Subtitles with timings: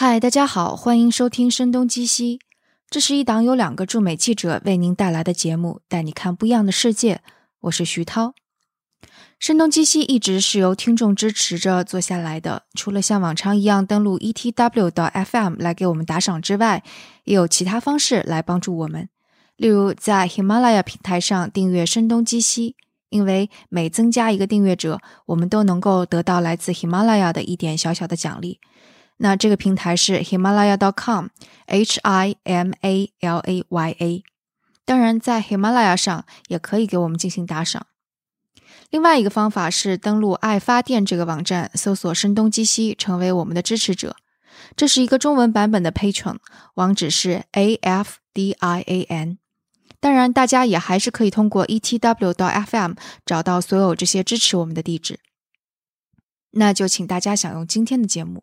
[0.00, 2.38] 嗨，大家好，欢迎收听《声东击西》，
[2.88, 7.20] 这是一档由两个驻美记者为您带来的节目，带你看不一样的世界。
[7.62, 8.32] 我是徐涛。
[9.40, 16.84] 声东击西一直是由听众支持着做下来的，除了像往常一样登录 etw 的 FM 来给我们打赏之外，
[17.24, 19.08] 也有其他方式来帮助我们，
[19.56, 22.76] 例如在喜马拉雅平台上订阅《声东击西》，
[23.08, 28.60] 因为每增加一个订阅者，我们都能够得到来自喜马拉雅的一点小小的奖励。
[29.18, 34.22] 那这个平台是 Himalaya.com，H I M A L A Y A。
[34.84, 37.86] 当然，在 Himalaya 上也可以给我们进行打赏。
[38.90, 44.16] 另外一个方法是登录爱发电这个网站，搜索“声东击西”，成为我们的支持者。
[44.74, 46.38] 这是一个中文版本的 Patron，
[46.74, 49.38] 网址是 A F D I A N。
[50.00, 52.94] 当然，大家也还是可以通过 E T W 到 F M
[53.26, 55.18] 找到所有这些支持我们的地址。
[56.52, 58.42] 那就请大家享用今天的节目。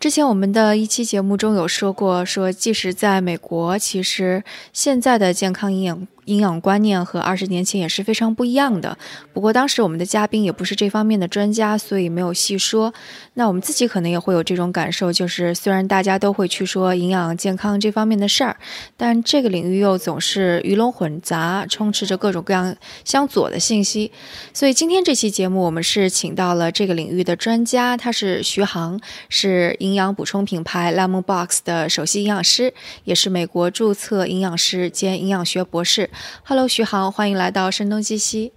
[0.00, 6.06] 之前我们的一期节目中有说过，说即使在美国，其实现在的健康营养。
[6.26, 8.96] 营养观念和二十年前也是非常不一样的。
[9.32, 12.94] 不过当时我们的嘉宾也不是这方面的专家，所以没有细说。
[13.34, 18.56] 那我们自己可能也会有这种感受，就是虽然大家都会去说营养健康这方面的事儿，
[18.96, 24.10] 但这个领域又总是鱼龙混杂，充斥着各种各样相左的信息。
[24.52, 36.10] 所以今天这期节目，我们是请到了这个领域的专家，他是徐航，是营养补充品牌 Lemon Box 的首席营养师，也是美国注册营养师兼营养学博士。
[36.44, 38.52] Hello，徐航，欢迎来到声东击西。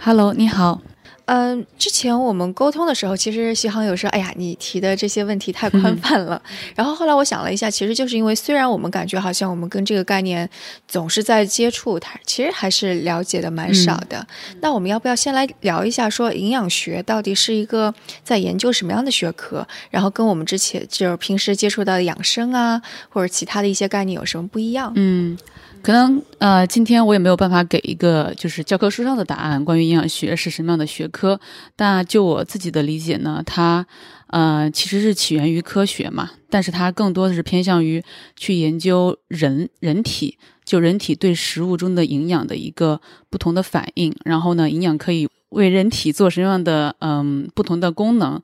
[0.00, 0.80] Hello，你好。
[1.28, 6.40] 嗯，之前我们沟通的时候，其实徐航有说：“哎呀，你提的这些问题太宽泛了。”
[6.74, 10.48] 然后后来我想了一下，其实就是因为虽然我们感觉好像我们跟这个概念
[10.86, 14.26] 总是在接触，它其实还是了解的蛮少的。
[14.62, 17.92] 那我们要不要先来聊一下，说营养学到底是一个
[18.24, 19.68] 在研究什么样的学科？
[19.90, 24.92] 然后跟我们之前就是平时接触到的养生啊，或者其他的一些概念有什么不一样？
[24.96, 25.36] 嗯。
[25.80, 31.17] 可能呃，今天我也没有办法给一个就是教科书上的答案，关于营养学是什么样的学科。
[31.18, 31.40] 科
[31.74, 33.84] 但就我自己的理解呢，它
[34.28, 38.02] 呃其实是起源于科学嘛，但是它更多的是偏向于
[38.36, 44.14] 去研究人人体，就人体对食物中的营养的一个不同的反应。
[44.24, 48.40] 然后呢，营养可以为人体做什么样的嗯不同的功能？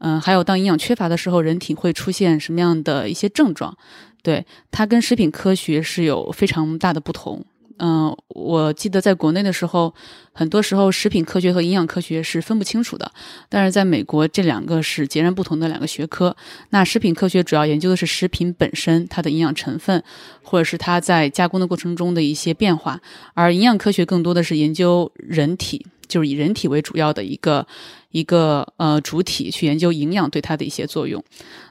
[0.00, 3.76] 嗯，还有当营养缺乏的时候，人体会出现什么样的一些症状？
[4.22, 7.44] 对它跟食品科学是有非常大的不同。
[7.78, 9.94] 嗯，我记得在国内的时候，
[10.32, 13.10] 很多时候食品科学和营养科学是分不清楚的。
[13.48, 16.36] 但是在美国，这两个是截然不同的两个学科。
[16.70, 20.02] 那食品科学主要研究的是食品本身它的营养成分，
[20.42, 23.00] 或者是它在加工的过程中的一些变化，
[23.34, 25.86] 而营养科学更多的是研究人体。
[26.08, 27.66] 就是以人体为主要的一个
[28.10, 31.22] 一个呃主体去研究营养对它的一些作用。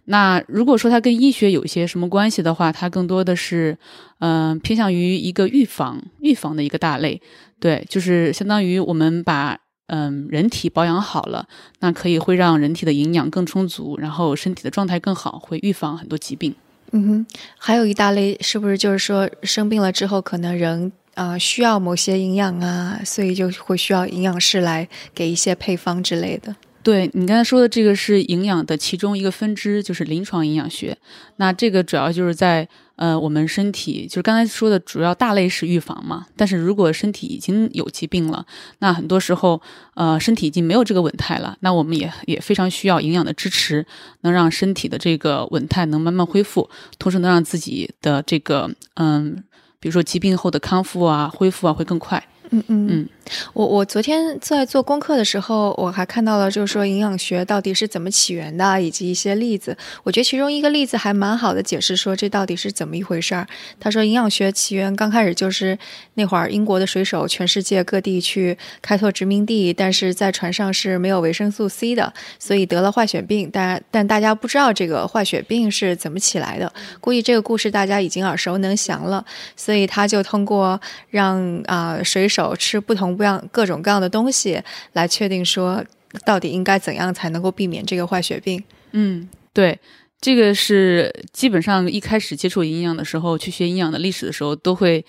[0.06, 3.78] 那如果说它跟医学有一些什么关系的话，它更多的是
[4.20, 7.22] 嗯偏向于一个预防预防的一个大类。
[7.60, 11.48] 对，就是相当于我们把嗯人体保养好了，
[11.80, 16.54] 那可以会让人体的营养更充足，然后身体的状态更好，会预防很多疾病。
[16.92, 17.26] 嗯哼，
[17.58, 20.92] 还有一大类是不是就是说生病了之后可能人。
[21.18, 26.56] 啊，需要某些营养啊，所以就会需要营养师来给一些配方之类的。
[26.84, 30.96] 对你刚才说的这个是营养的其中一个分支，就是临床营养学。
[31.38, 36.28] 那这个主要就是在呃，我们身体就是刚才说的主要大类是预防嘛。
[36.38, 38.46] 但是如果身体已经有疾病了，
[38.80, 39.62] 那很多时候
[39.96, 43.86] 呃，身体已经没有这个稳态了，那我们也也非常需要营养的支持，
[44.22, 49.44] 能让身体的这个稳态能慢慢恢复，同时能让自己的这个嗯。
[49.80, 52.22] 比如说疾病后的康复啊、恢复啊会更快。
[52.50, 53.10] 嗯嗯嗯。
[53.54, 59.76] 我我昨天在做功课的时候，我还看到了，就是说营养学到底是怎么起源的，以及一些例子。
[60.04, 63.48] 我觉得其中一个例子还蛮好的，解释说这到底是怎么一回事儿。
[63.80, 65.78] 他说，营养学起源刚开始就是
[66.14, 73.50] 那会儿英国的水手，全世界各地去开拓殖民地，但是在船上是没有维生素 C 的，所以得了坏血病。
[73.52, 76.72] 但但大家不知道这个坏血病是怎么起来的。
[77.02, 79.26] 估计这个故事大家已经耳熟能详了，
[79.56, 80.80] 所以他就通过
[81.10, 83.17] 让啊水手吃不同。
[83.18, 84.62] 不样各种各样的东西
[84.94, 85.84] 来确定说，
[86.24, 88.64] 到底应该怎样才能够避免这个坏血病？
[88.92, 89.78] 嗯，对，
[90.22, 95.04] 这个是基本上一开始接触营养的时候，去学营养的历史的时候都会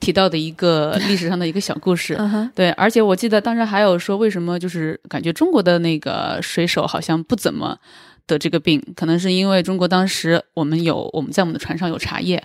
[0.00, 2.18] 提到的一个 历史上的一个小故事。
[2.54, 7.78] 对，而且我记得当时还有说，为什么就是感觉中国的那个水手好像不怎么
[8.26, 8.82] 得这个病？
[8.96, 12.42] 可能是因为中国当时我们有我们在我们的船上有茶叶，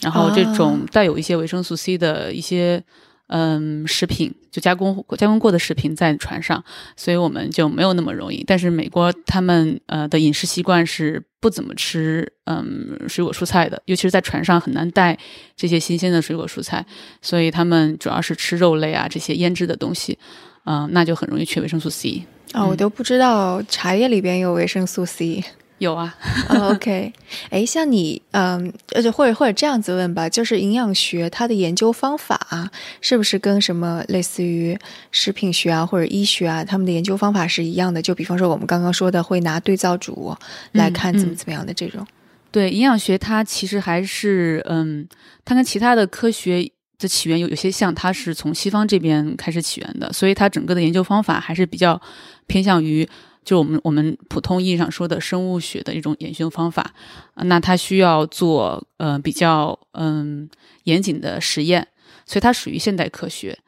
[0.00, 2.82] 然后这种带有一些维生素 C 的一些。
[3.28, 6.62] 嗯，食品就加工加工过的食品在船上，
[6.96, 8.44] 所以我们就没有那么容易。
[8.46, 15.18] 但是美国他们呃的饮食习惯是不怎么吃嗯水果蔬菜的，尤其是在船上很难带
[15.56, 16.84] 这些新鲜的水果蔬菜，
[17.22, 20.18] 所以他们主要是吃肉类啊这些腌制的东西，
[20.66, 22.24] 嗯，那就很容易缺维生素 C。
[22.52, 25.42] 哦，我都不知道茶叶里边有维生素 C。
[25.78, 26.16] 有啊
[26.48, 27.12] ，OK，
[27.50, 34.78] 哎，像你，嗯，而且或者或者这样子问吧，就是营养学它的研究方法是不是跟什么类似于
[35.10, 38.00] 食品学啊或者医学啊，他们的研究方法是一样的？
[38.00, 40.34] 就比方说我们刚刚说的，会拿对照组
[40.72, 42.06] 来看怎么怎么样的这种。
[42.52, 45.06] 对，营养学它其实还是，嗯，
[45.44, 52.00] 它跟其他的科学的起源有有些像，它是从西方这边开始起源的，所以它整个的研究方法还是比较
[52.46, 53.06] 偏向于。
[53.44, 56.94] 就我们我们普通意义上说的生物学的一种研究方法，
[57.36, 60.48] 那它需要做呃比较嗯
[60.84, 61.86] 严谨的实验，
[62.26, 63.58] 所以它属于现代科学。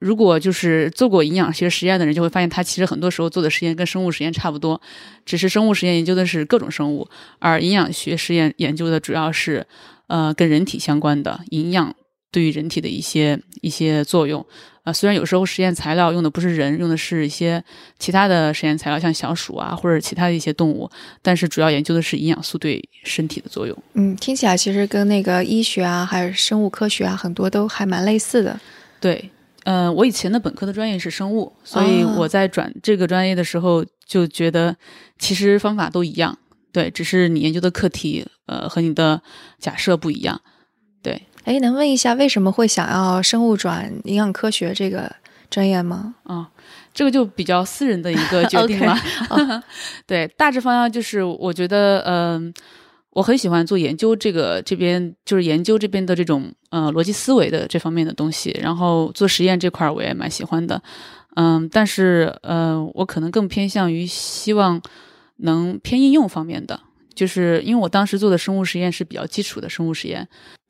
[0.00, 4.80] 如果就是做过营养学实验的人，就会发现它其实很多时候做的实验跟生物实验差不多，
[5.26, 7.08] 只是生物实验研究的是各种生物，
[7.40, 9.66] 而营养学实验研究的主要是
[10.06, 11.94] 呃跟人体相关的营养
[12.30, 14.46] 对于人体的一些一些作用。
[14.88, 17.62] 啊，虽然有时候实验材料用的不是人，用的是一些
[17.98, 20.90] 其他的实验材料，像小鼠啊或者其他的一些动物，
[21.20, 23.76] 但是主要研究的是营养素对身体的作用。
[23.92, 28.58] 嗯，听起来其实跟那个医学啊，还有生物科学啊，很多都还蛮类似的。
[28.98, 29.30] 对，
[29.64, 34.74] 呃，我以前的本科的专业是生物，所以我在转这个专业的时候就觉得，
[35.18, 36.38] 其实方法都一样，
[36.72, 39.20] 对，只是你研究的课题，呃，和你的
[39.58, 40.40] 假设不一样，
[41.02, 41.20] 对。
[41.48, 45.10] 哎，能问一下为什么会想要生物转营养科学这个
[45.48, 46.14] 专业吗？
[46.24, 46.46] 啊，
[46.92, 48.94] 这个就比较私人的一个决定了。
[50.06, 52.52] 对，大致方向就是我觉得，嗯，
[53.12, 60.82] 我很喜欢做研究，这个这边就是研究这边的这种呃逻辑思维的这方面的东西，然后做实验这块我也蛮喜欢的。
[61.36, 64.82] 嗯，但是呃，我可能更偏向于希望
[65.36, 66.78] 能偏应用方面的。
[67.18, 70.28] 就是因为我当时做的生物实验是比较基础的生物实验，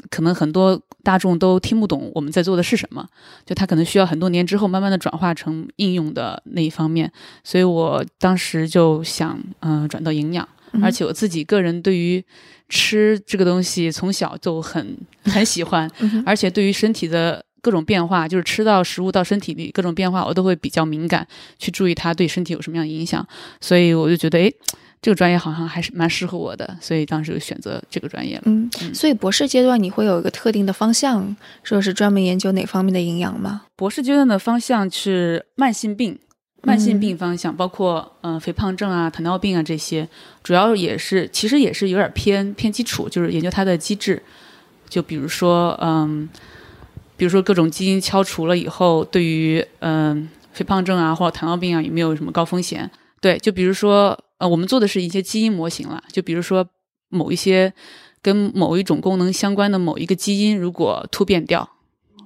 [0.08, 3.06] 可能很多大众都听不懂我们在做的是什么，
[3.44, 7.12] 就它可能需要很多年之后慢慢的转化成应用的那一方面，
[7.44, 10.48] 所以我当时就想，嗯，转到营养，
[10.82, 12.24] 而且我自己个人对于
[12.70, 15.90] 吃这个东西从小就很很喜欢，
[16.24, 21.28] 而且对于身体的各种变化，就是吃到食物到身体里各种变化，我都会比较敏感，
[21.58, 23.26] 去注意它对身体有什么样的影响，
[23.60, 24.50] 所以我就觉得，哎。
[25.00, 28.42] 这个专业好像还是蛮适合我的，所以当时就选择这个专业了。
[28.46, 33.62] 嗯，所以博士阶段你会有一个特定的方向，说是专门研究哪方面的营养吗？
[33.76, 36.18] 博士阶段的方向是慢性病，
[36.62, 40.08] 慢性病方向，包括嗯肥胖症啊、糖尿病啊这些，
[40.42, 44.20] 主要也是其实也是有点偏偏基础，就是研究它的机制。
[44.88, 46.28] 就比如说嗯，
[47.16, 52.90] 比如说各种基因敲除了以后，对于嗯肥胖症啊或者糖尿病啊有没有什么高风险？
[53.20, 54.18] 对，就比如说。
[54.38, 56.66] 呃，我们做的是一些基因模型了，就比如说
[57.08, 57.72] 某一些
[58.22, 61.68] 跟某一种功能相关的某一个基因，如果突变掉，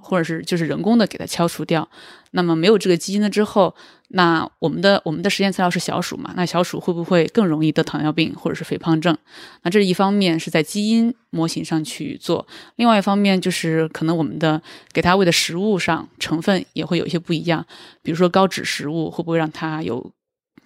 [0.01, 1.89] 或者是就是人工的给它敲除掉，
[2.33, 3.75] 那么没有这个基因了之后，
[4.09, 6.35] 那我们的我们的实验材料是小鼠嘛？
[6.37, 9.17] 那小鼠会不会更容易得糖尿病或者是肥胖症？
[9.63, 14.61] 那这一方面是在基因模型上去做，另外一方面就是可能我们的
[14.93, 17.65] 给它喂的食物上成分也会有一些不一样，
[18.03, 20.11] 比如说高脂食物会不会让它有。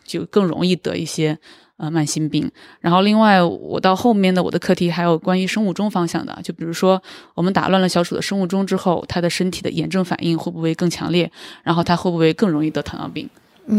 [0.06, 1.36] 就更容易得一些
[1.76, 2.50] 呃慢性病。
[2.80, 7.02] 然后另外，我到后面的我的课题还有关于生物钟方向的，就比如说
[7.34, 11.30] 我们打乱了小鼠的生物钟之后，它的身体的炎症反应会不会更强烈？
[11.62, 13.28] 然后它会不会更容易得糖尿病？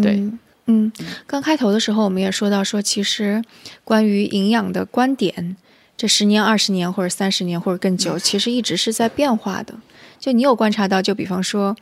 [0.01, 0.22] 对，
[0.65, 0.91] 嗯，
[1.25, 3.41] 刚开头的时候我们也说到说，其实
[3.84, 5.55] 关于营养的观点，
[5.96, 9.74] 这十年、二十年或者三十年或者更久，其实一直是在变化的。
[10.19, 11.75] 就你有观察到，就比方说。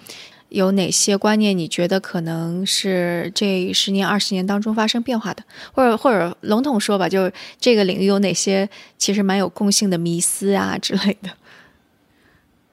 [0.56, 5.44] 有哪些观念你觉得可能是这十年、二十年当中发生变化的？
[5.74, 11.30] 或者或者笼统说吧，就是这个领域有哪些其实蛮有共性的迷思啊之类的？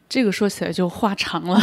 [0.09, 1.61] 这个说起来就话长了。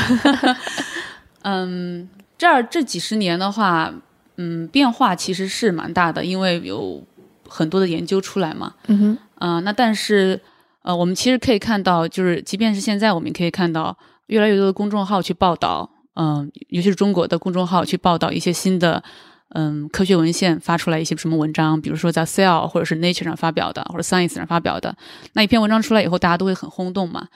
[1.44, 3.94] 嗯，这儿这几十年的话，
[4.36, 7.02] 嗯，变化其实是蛮大的，因为有
[7.48, 8.74] 很多的研究出来嘛。
[8.88, 9.18] 嗯哼。
[9.36, 10.38] 啊，那但是
[10.82, 13.98] 呃，我们其实可以看到，就是即便是现在，我们可以看到
[14.28, 15.90] 越来越多的公众号去报道。
[16.16, 19.01] 嗯，尤其是中国的公众号去报道一些新的，
[19.50, 24.96] 嗯，科学文献发出来一些什么文章，比如说在 Cell 或者是 Nature 上发表的，或者 Science 上发表的，
[25.34, 27.28] 那一篇文章出来以后，大家都会很轰动嘛。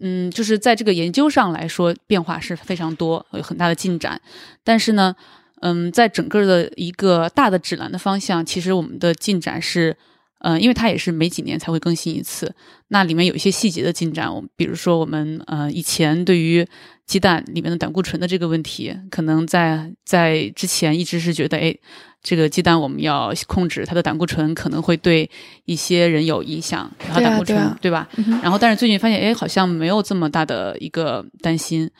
[0.00, 4.20] 嗯，就是在这个研究上来说，变化是非常多，有很大的进展。
[4.64, 5.14] 但是呢，
[5.60, 9.96] 嗯，在整个的一个大的指南的方向，其实我们的进展是。
[10.42, 12.50] 嗯，因为它也是每几年才会更新一次，
[12.88, 14.34] 那里面有一些细节的进展。
[14.34, 16.66] 我们比如说，我们呃以前对于
[17.10, 21.74] 鸡蛋里面的胆固醇的这个问题，可能在在之前一直是觉得，哎，
[22.22, 25.28] 这个鸡蛋我们要控制它的胆固醇，可能会对
[25.64, 28.08] 一些人有影响，然后胆固醇对吧？
[28.40, 31.90] 然后但是最近发现，哎，好像没有这么大的一个担心。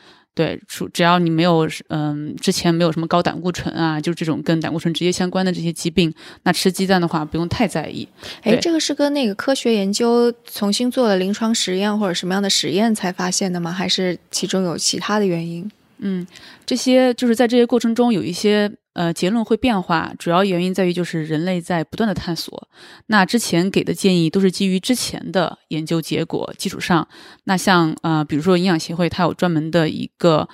[0.40, 6.11] 对，只只要你没有嗯，之前没有什么高胆固醇啊，就是这种跟胆固醇直接相关的这些疾病，
[6.44, 8.09] 那吃鸡蛋的话不用太在意。
[8.40, 13.70] 哎，这个是跟那个科学研究重新做了临床实验或者什么样的实验才发现的吗？
[13.70, 15.70] 还是其中有其他的原因？
[15.99, 16.26] 嗯，
[16.64, 18.73] 这些就是在这些过程中有一些。
[19.00, 22.69] 呃，结论会变化，主要原因在于就是人类在不断的探索。
[23.07, 27.09] 那之前给的建议都是基于之前的研究结果基础上。
[27.45, 30.47] 那像呃，比如说营养协会，它有专门的一个，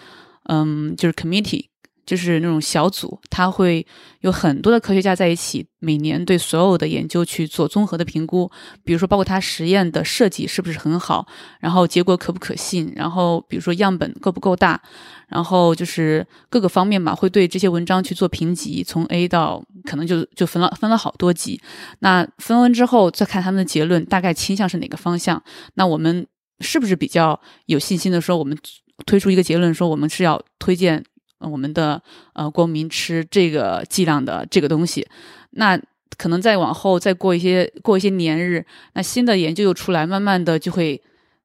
[0.44, 1.64] 嗯，就是 committee。
[2.06, 3.84] 就是那种小组，他会
[4.20, 8.48] 有很多的科学家在一起，每年对所有的研究去做综合的评估。
[8.84, 11.26] 比如说，包括他实验的设计是不是很好，
[11.58, 14.80] 然后结果可不可信，然后比如说样本够不够大，
[15.26, 21.60] 然后就是各个方面嘛，会对这些文章去做评级，从 A 到可能就就分了分了好多级。
[21.98, 25.42] 那分完之后再看他们的结论，大概倾向是哪个方向？
[25.74, 26.24] 那我们
[26.60, 28.56] 是不是比较有信心的说，我们
[29.04, 31.04] 推出一个结论，说我们是要推荐？
[31.38, 32.02] 我们的
[32.32, 35.06] 呃，公民吃这个剂量的这个东西，
[35.50, 35.78] 那
[36.16, 38.64] 可能再往后再过一些过一些年日，
[38.94, 41.00] 那新的研究又出来，慢慢的就会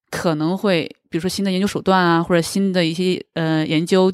[0.09, 4.09] 可能会，比如说新的研究手段啊，或者新的一些呃研究，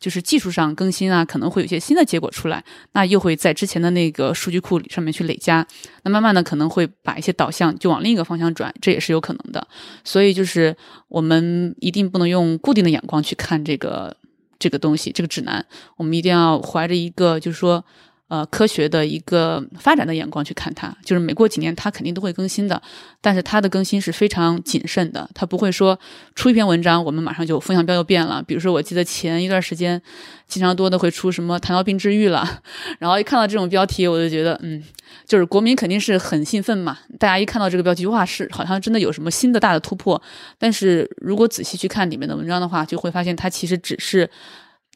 [0.00, 5.64] 就是技术上更新啊，可能会有一些新的结果出来，那又会在之前的那个数据库上面去累加，
[6.02, 9.64] 那慢慢的可能会把一些导向就往另一个方向转，这也是有可能的。
[10.02, 14.16] 所以就是我们一定不能用固定的眼光去看这个。
[14.58, 15.64] 这个东西，这个指南，
[15.96, 17.84] 我们一定要怀着一个，就是说，
[18.28, 20.94] 呃，科学的一个发展的眼光去看它。
[21.04, 22.80] 就是每过几年，它肯定都会更新的，
[23.20, 25.98] 但是它的更新是非常谨慎的，它不会说
[26.34, 28.42] 出一篇文章，我们马上就风向标就变了。
[28.42, 30.00] 比如说，我记得前一段时间，
[30.48, 32.60] 经常多的会出什么糖尿病治愈了，
[32.98, 34.82] 然后一看到这种标题，我就觉得，嗯。
[35.24, 40.20] 就是国民肯定是很兴奋嘛，大家一看到这个标题，哇，是好像真的有什么新的大的突破。
[40.58, 44.28] 但是如果仔细去看里面的文章的话，就会发现它其实只是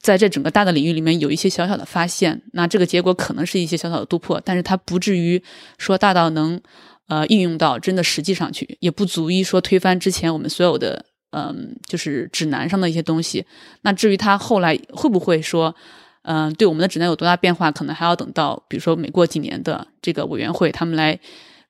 [0.00, 2.42] 在这整个大的领域里面有一些小小的发现。
[2.52, 5.42] 那这个结果可能是一些小小的突破，但是它不至于
[5.78, 6.60] 说大到能
[7.08, 13.44] 呃应用到真的实际上去，也不足以说推翻之前我们所有的嗯就是指南上的一些东西。
[13.82, 15.74] 那至于它后来会不会说？
[16.22, 21.18] 嗯，对我们的指南有多大变化，可能还要等到，比如说每过几年的这个委员会，他们来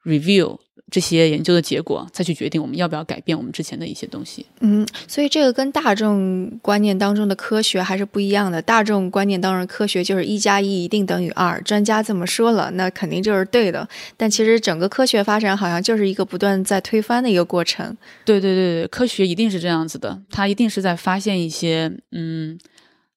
[0.05, 0.59] review
[0.91, 4.45] 这些研究的结果，再去决定我们要不要改变我们之前的一些东西。
[4.61, 8.61] 嗯，所以这个跟大众观念当中的科学还是不一样的。
[8.61, 13.89] 大众观念当中，科学就是一加一一定等于二，专家这么说了，那肯定就是对的。
[14.17, 17.97] 但其实整个科学发展好像就是一个不断在推翻的一个过程。
[18.25, 22.59] 对对对对，科学一定是这样子的，它一定是在发现一些嗯。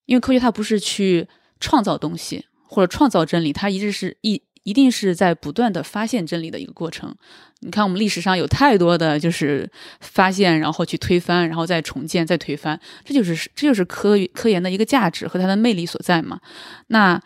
[0.06, 1.25] 因为科学它不是去
[1.62, 7.13] 创造东西或者创造真理，它一直是一一定是在不断的发现真理的一个过程。
[7.60, 9.70] 你看，我们历史上有太多的就是
[10.01, 16.39] 发现，然后去推翻，然后再重建，再推翻，这就是这就是科科研的一个价值和它的魅力所在嘛。
[16.88, 17.22] 那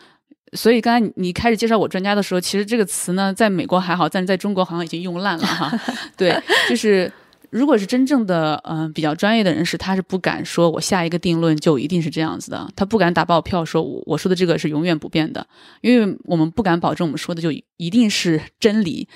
[0.54, 5.80] 所以刚才你开始介绍我专家的时候，其实这个词呢，在美国还好，但是在中国好像已经用烂了哈。
[6.18, 6.40] 对，
[6.70, 7.12] 就是。
[7.50, 15.48] 如果是真正的嗯比较专业的人士，他是不敢说我下一个定论就一定是这样子的，他不敢打包票说我我说的这个是永远不变的，
[15.82, 19.08] 因为我们不敢保证我们说的就一定是真理，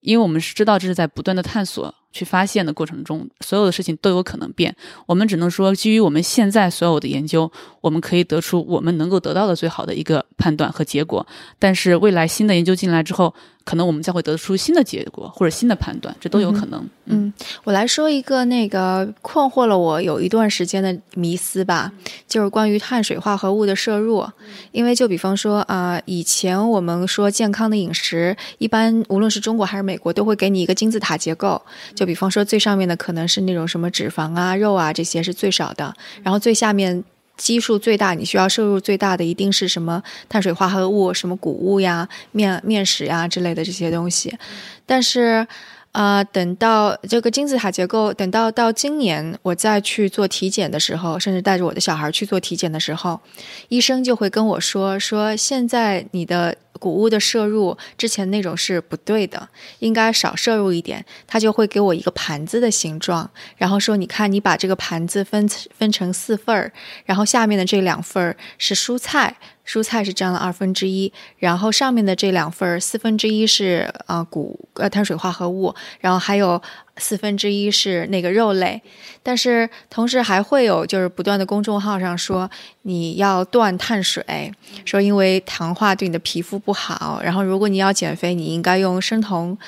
[0.00, 4.74] 因为我们是知道这是在不断的探索去发现的过程中，所有的事情都有可能变，
[5.06, 7.50] 我们只能说基于我们现在所有的研究，
[7.80, 11.26] 我们可以得出我们能够得到的最好的一个判断和结果，
[11.58, 13.34] 但是未来新的研究进来之后。
[13.64, 16.88] 可能我们将会得出新的结果或者新的判断，这都有可能。
[17.04, 17.30] 嗯，
[17.64, 21.92] 我来说一个那个困惑了我有一段时间的迷思吧，
[22.26, 24.26] 就是关于碳水化合物的摄入。
[24.72, 31.60] 因为就比方说啊，以前我们说健康的饮食，一般无论是中国还是美国，都会给你一个金字塔结构。
[31.98, 37.02] 就比方说最上面的可能是那种什么脂肪啊、肉啊这些是最少的，然后最下面。
[37.38, 44.36] 基数最大，你需要摄入最大的一定是什么碳水化合物、什么谷物呀、面面食呀之类的这些东西。
[44.84, 45.46] 但是，
[45.92, 53.20] 呃，等到这个金字塔结构，等到到今年我再去做体检的时候，甚至带着我的小孩去做体检的时候，
[53.68, 56.56] 医生就会跟我说：说现在你的。
[56.78, 59.48] 谷物的摄入之前那种是不对的，
[59.80, 61.04] 应该少摄入一点。
[61.26, 66.72] 他就会给我一个盘子的形状，然后说：“你看，你把这个盘子分分成四份儿，
[67.04, 69.36] 然后下面的这两份儿是蔬菜，
[69.68, 76.60] 蔬菜是占了二分之一，然后上面的这两份四分之一是啊谷呃碳水化合物，然后还有
[76.96, 78.80] 四分之一是那个肉类。
[79.22, 82.50] 但是同时还会有就是不断的公众号上说
[82.82, 84.50] 你要断碳水，
[84.86, 87.20] 说因为糖化对你的皮肤不好。
[87.22, 89.58] 然后如果你要减肥，你应该用生酮。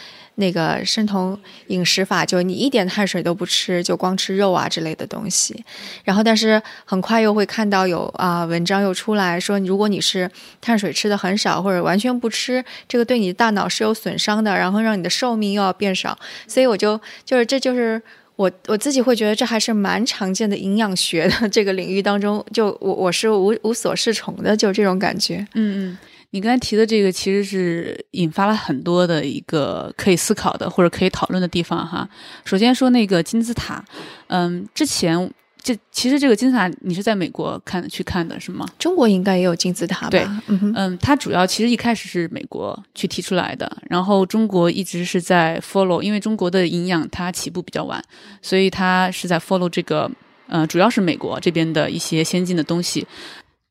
[0.40, 5.64] 那个生酮饮食法，就你一点碳水都不吃，就光吃肉啊之类的东西。
[6.02, 10.28] 然后，但是很快又会看到有啊文章又出来说，如果你是
[10.61, 16.18] 碳水吃的很少或者完全不吃，这个对你的大脑是有损伤的，然后让你的寿命又要变少。
[16.49, 18.02] 所以我就就是这就是
[18.37, 25.47] 我我自己会觉得这还是蛮常见的营养学的这个领域当中，就我我是无无所适从的，就这种感觉。
[25.54, 25.99] 嗯嗯。
[26.32, 32.08] 你刚才提的这个其实是引发了很多的一个可以思考的或者可以讨论的地方哈。
[32.44, 33.84] 首先说那个金字塔，
[34.28, 35.28] 嗯，之前
[35.60, 38.64] 这其实这个金字塔你是在美国看去看的是吗？
[38.78, 40.10] 中国应该也有金字塔吧？
[40.10, 48.02] 对，嗯，它主要其实一开始是美国去提出来的，然后中国一直是在 follow，因为中国的营养它起步比较晚，
[48.40, 50.08] 所以它是在 follow 这个，
[50.46, 53.04] 呃，主要是美国这边的一些先进的东西。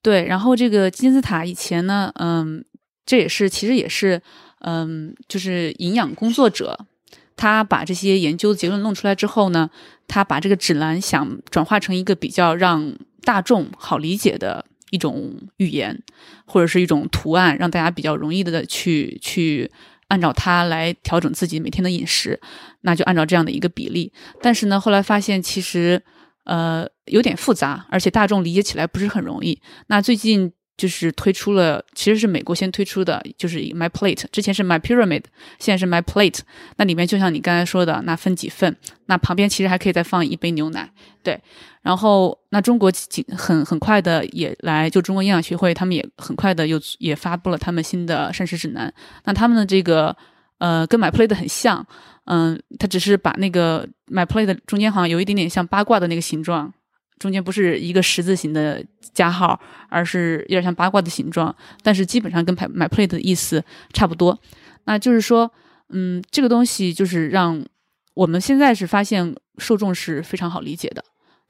[0.02, 2.64] 对，然后这个金字塔以前呢，嗯，
[3.06, 4.22] 这也是其实也是，
[4.62, 6.86] 嗯，就是营养工作者，
[7.36, 9.70] 他把这些研究结论弄出来之后呢，
[10.08, 16.02] 他把这个指南想转化成一个比较让大众好理解的一种语言，
[16.46, 19.70] 或者是一种图案，让大家比较容易的去去
[20.08, 22.40] 按照它来调整自己每天的饮食，
[22.82, 24.14] 那就按照这样的一个比例。
[24.42, 26.02] 但是呢，后来发现其实。
[26.50, 29.62] 呃，有点复杂，而且大众理解起来不是很容易。
[29.86, 35.26] 那最近就是推出了，其实是美国先推出的，就是 My Plate，之前是 My Pyramid，
[35.60, 36.40] 现在是 My Plate。
[36.78, 38.76] 那里面就像你刚才说的，那分几份，
[39.06, 40.90] 那旁边其实还可以再放一杯牛奶，
[41.22, 41.40] 对。
[41.84, 42.92] 然后那中国
[43.38, 48.92] 很很快的也来，就中国营养学会他们也很快的又也发布了他们新的膳食指南。
[49.26, 50.18] 那他们的这个
[50.58, 51.86] 呃跟 My Plate 很像。
[52.30, 56.72] 嗯，它只是把那个 My Play 的中间好像有一点点像八卦的那个形状，
[57.18, 59.60] 中间不是一个十字形的加号，
[59.90, 64.40] 而是有点像八卦的形状，但是基本上跟 My Play 的意思差不多。
[64.86, 65.52] 那就是说，
[65.90, 67.66] 嗯，这个东西就是让
[68.14, 71.04] 我们现在是发现受众是非常好理解的，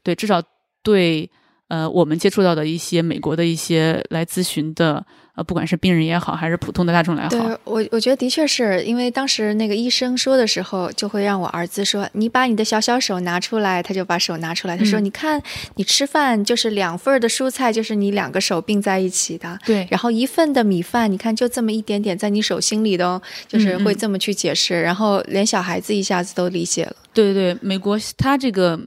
[0.04, 0.42] 对，至少
[0.82, 1.30] 对。
[1.70, 5.06] 呃，我们接触到的一些美国的一些来咨询的，
[5.40, 15.42] 呃，不管是病人也好，还是普通的大众来好，对我，我觉得的确是因为当时那个医生说的时候，就会让我儿子说：“你把你的小小手拿出来。”他就把手拿出来，他说：“你看，
[15.76, 19.58] 你吃饭就是两份的蔬菜，就是你两个手并在一起的。
[19.66, 26.96] 对，然后一份的米饭，你看就这么一点点在你手心里的，就是会这么去解释，然后连小孩子一下子都理解了。
[27.14, 28.78] 对对对，美国他这个。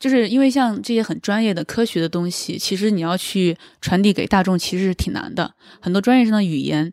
[0.00, 5.54] 就是因为像这些很专业的科学的东西，其实你要去传递给大众，其实是挺难的。
[5.78, 6.90] 很多专业上的语言，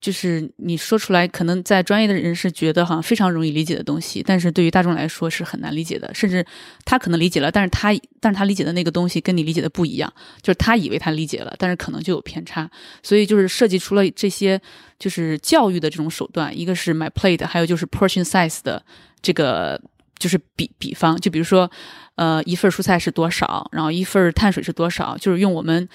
[0.00, 6.08] 就是你说出来，可能在专业的人士觉得好像非常容易理解的东西，但是对于大众来说是很难理解的。
[6.14, 6.46] 甚至
[6.84, 12.70] 他可能理解了，但是他但是他理解的那个东西跟你理解的不一样，就是他以为他理解了，但是可能就有偏差。
[13.02, 14.60] 所以就是设计出了这些
[14.96, 18.84] 就是教育的这种手段，一个是 My Plate，还有就是 Portion Size 的
[19.20, 19.80] 这个。
[20.24, 21.70] 就是比比方，就比如说，
[22.14, 25.86] 呃，一份蔬菜是多少，然后一份碳水是多少，就是用我们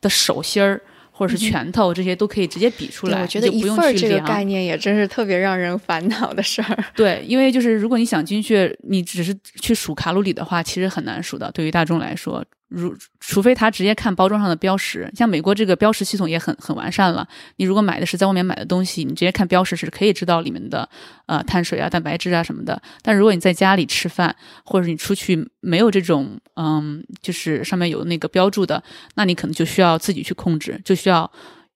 [0.00, 3.22] 的手心儿或者是拳头这些都可以直接比出来。
[3.22, 6.84] 我觉得一份这个概念也真是特别让人烦恼的事儿。
[6.96, 11.48] 对，因为就是如果你想精确，你只是去数卡路里的话，其实很难数的。
[11.52, 12.44] 对于大众来说。
[12.68, 17.26] 如除非他直接看包装上的标识，像美国这个标识系统也很很完善了。
[17.56, 20.88] 你如果买的是在外面买的东西，你直接看标识是可以知道里面的
[21.26, 22.82] 呃碳水啊、蛋白质啊什么的。
[23.02, 28.82] 但如果你在家里吃饭，或者你出去没有这种嗯，就是上面有那个标注的，
[29.14, 31.30] 那你可能就需要自己去控制，就需要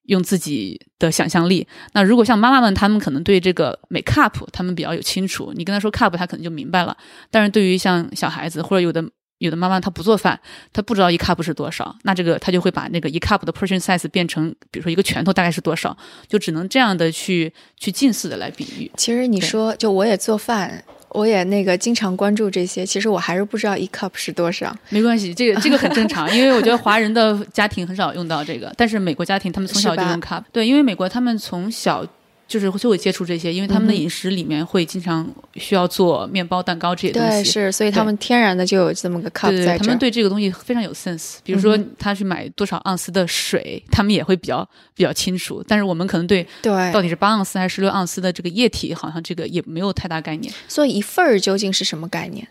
[0.06, 1.68] 用自己的想象力。
[1.92, 6.96] 那如果像妈妈们，他们可能对这个每 cup 他们比较有清楚，你跟他说 cup，他可能就明白了。
[7.30, 9.04] 但是对于像小孩子或者有的。
[9.40, 10.38] 有的妈妈她不做饭，
[10.72, 15.96] 她不知道一 cup 是多少，那这个她就会把那个一 cup 的 portion size 变成，比如说一个拳头大概是多少，
[16.28, 18.90] 就只能这样的去去近似的来比喻。
[18.96, 24.76] 其实你说，就我也做饭，我也那个经常关注这些，其实我还是不知道一 cup 是多少。
[24.90, 30.44] 没关系，这个这个很正常，因为我觉得华人的家庭很少用到这个，但是美国家庭他们从小就用 cup。
[30.52, 32.06] 对，因为美国他们从小。
[32.50, 37.28] 就是就会接触这些，因为他们的饮食里面会经常需要做面包、蛋糕这些东西。
[37.28, 41.36] 对，是，所以他们天然的就有这么个 cup 在他们对这个东西非常有 sense。
[41.44, 45.64] 比如说，他去买多少盎司的水，他们也会比较比较清楚。
[45.68, 50.52] 但是我们可能对对到底是八盎司还是十六盎司的这个液体，好像这个也没有太大概念。
[50.66, 52.48] 所以一份儿究竟是什么概念？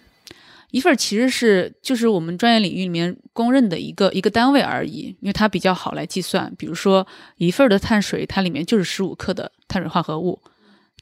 [0.72, 6.54] 一份其实是就是我们专业领域里面公认的一个一个单位而已，因为它比较好来计算。
[6.58, 7.06] 比如说
[7.38, 10.40] 一份的碳水，它里面就是十五克的碳水化合物，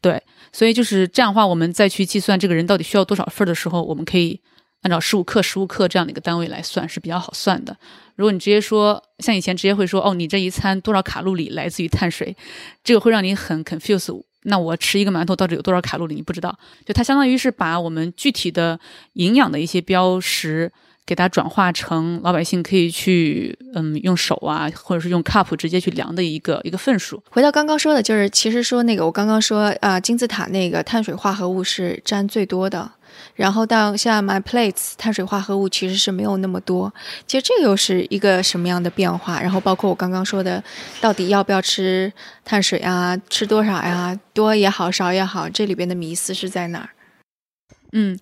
[0.01, 4.39] 对，所以就是这样的话，我们再去计算这个人到底需要多少份的时候，我们可以
[4.83, 7.75] 按照十五克、十五克这样的一个单位来算，是比较好算的。
[8.15, 12.35] 如果你直接说，像以前直接会说，哦，你这一餐多少卡路里来自于碳水，
[12.83, 14.23] 这个会让你很 confuse。
[14.47, 16.15] 那我吃一个馒头到底有多少卡路里？
[16.15, 18.79] 你不知道，就它相当于是把我们具体的
[19.13, 20.71] 营养的一些标识。
[21.07, 27.23] 给它转化成老百姓可以去，嗯，用手啊，或者是用 cup 直接去量的一个一个份数。
[27.29, 32.91] 回到刚刚说的，就是其实说那个，我刚刚说啊，金字塔那个碳水化合物是占最多的，
[33.35, 36.93] 然后到像 my plates 碳水化合物其实是没有那么多。
[37.25, 39.39] 其实这又是一个什么样的变化？
[39.41, 40.63] 然后包括我刚刚说的，
[41.01, 42.11] 到底要不要吃
[42.43, 43.17] 碳水啊？
[43.29, 44.19] 吃多少呀？
[44.33, 46.89] 多也好，少也好，这里边的迷思是在哪儿？
[47.93, 48.17] 嗯。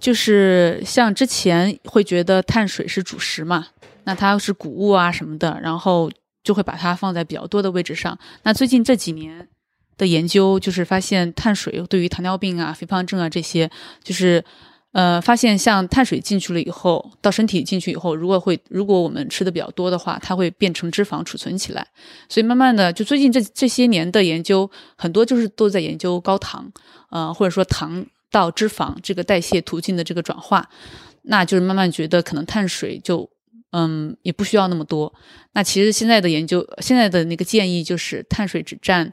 [0.00, 3.68] 就是像之前会觉得碳水是主食嘛，
[4.02, 6.10] 那它是谷物啊什么的，然后
[6.42, 8.18] 就会把它放在比较多的位置上。
[8.42, 9.48] 那最近这几年
[9.96, 13.70] 的研究就是发现，碳水对于糖尿病啊、肥胖症啊这些，
[14.02, 14.44] 就是
[14.92, 21.86] 呃，发现像碳水进去了以后，到身体进去以后，如果会如果我们吃的比较多的话，它会变成脂肪储存起来。
[22.28, 26.72] 所以慢慢的，就最近这这些年的研究，很多就是都在研究高糖，
[27.10, 28.06] 呃，或者说糖。
[28.30, 30.68] 到脂肪这个代谢途径的这个转化，
[31.22, 33.30] 那就是慢慢觉得可能碳水就
[33.70, 35.14] 嗯也不需要那么多。
[35.52, 39.12] 那其实现在的研究，现在的那个建议就是碳水只占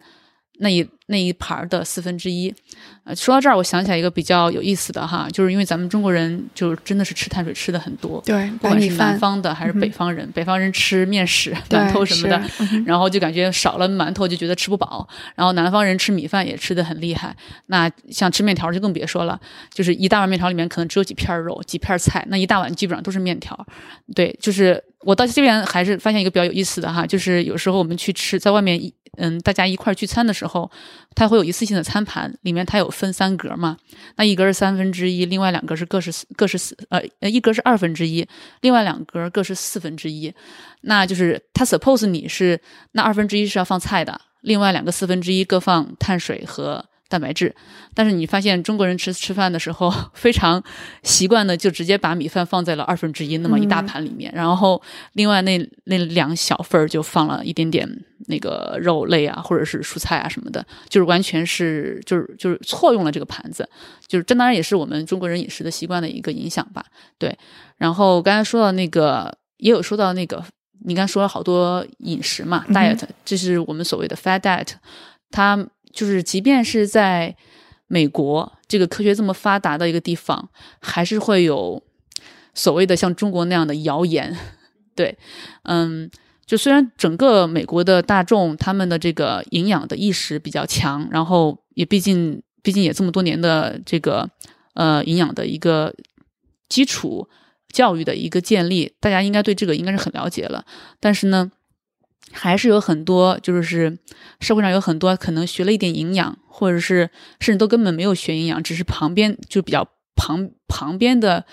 [0.60, 0.88] 那一。
[1.08, 2.56] 那一盘的四分之一，
[3.04, 12.42] 呃，说到这儿，我想起来一个比较有意思的哈，就是因为咱们中国人就真的是吃碳水吃的很多，对，不管是南方的还是北方人，北方人吃面食、馒头什么的，
[12.86, 17.36] 然后就感觉少了馒头就觉得吃不饱，然后南方人吃米饭也吃的很厉害，
[17.66, 19.38] 那像吃面条就更别说了，
[19.74, 23.68] 就是一大碗面条里面可能只有几片肉、几片菜，那一大碗基本上都是面条，
[24.16, 30.71] 对，就是我到这边还是发现一个比较有意思的哈，就是有时候我们去吃在外面一嗯大家一块聚餐的时候。
[31.13, 33.76] 它会有一次性的餐盘，里面它有分三格嘛？
[34.15, 38.26] 那一格是三分之一，另外两个是各是各是四呃呃一格是二分之一，
[38.62, 40.34] 另外两格各是四分之一。
[40.84, 42.58] 那就是它 suppose 你是
[42.93, 46.86] 那二分之一是要放菜的，另外两个四分之一各放碳水和。
[47.12, 47.54] 蛋白质，
[47.93, 50.63] 但是你发现中国人吃吃饭的时候 非常
[51.04, 57.86] 习惯的，就直接把米饭放在了二分之一那么一大盘里面，然后另外那那两小份儿就放了一点点
[58.28, 63.67] 那个肉类啊，或者是蔬菜啊什么的，就是完全是就是就是错用了这个盘子，
[64.08, 66.86] 就是这当然也是我们中国人饮食的习惯的一个影响吧。
[67.17, 67.38] 对，
[67.78, 70.41] 然后刚才说到那个也有说到那个，
[70.86, 74.69] 你刚才说了好多饮食嘛，diet，这是我们所谓的 fat diet，
[75.30, 75.67] 它。
[75.92, 77.36] 就是，即便是在
[77.88, 80.50] 美国这个科学这么发达的一个地方，
[80.80, 81.84] 还是会有
[82.54, 84.38] 所谓的像中国那样的谣言。
[84.96, 85.18] 对，
[85.64, 86.10] 嗯，
[86.46, 94.30] 就虽然整个美国的大众他们的这个营养的意识比较强，然后也毕竟毕竟也这么多年的这个
[94.76, 95.94] 呃营养的一个
[96.70, 97.28] 基础
[97.70, 100.66] 教育的一个建立，大家应该对这个应该是很了解了。
[101.00, 101.52] 但是呢。
[102.32, 103.98] 还是有很多，就是
[104.39, 111.46] 社会上有很多可能学了一点营养，或者是甚至都根本没有学营养，只是旁边就比较旁旁边的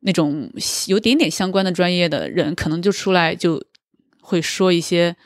[0.00, 0.50] 那种
[0.86, 3.62] 有点点相关的专业的人，可能就出来就
[4.20, 5.16] 会说一些，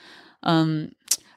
[0.40, 0.90] 嗯。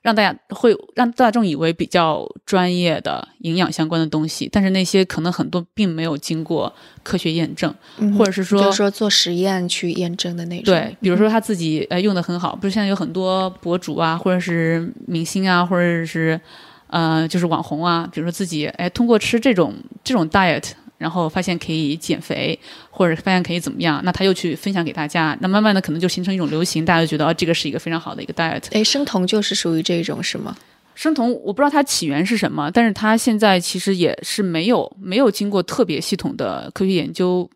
[0.10, 7.72] 让大家会让大众以为比较专业的营养相关的东西，但是那些可能很多并没有经过科学验证，
[8.18, 10.74] 或者是说就是说做实验去验证的那种。
[10.74, 16.42] 对，比如说他自己呃用的很好，不是现在有很多博主啊，或者是明星啊，或者是
[16.88, 20.72] 呃就是网红啊，比如说自己哎通过吃这种这种 diet。
[21.00, 22.60] 然后发现可以减肥，
[22.92, 28.62] 或者发现可以怎么样，那他又去分享给大家，那慢慢的可能就形成一种流行，大家就觉得哦，这个是一个非常好的一个 diet。
[28.74, 30.56] 哎，生酮就是属于这种是吗？
[30.94, 37.50] 生酮我不知道它起源是什么，但是它现在其实也是没有没有经过特别系统的科学研究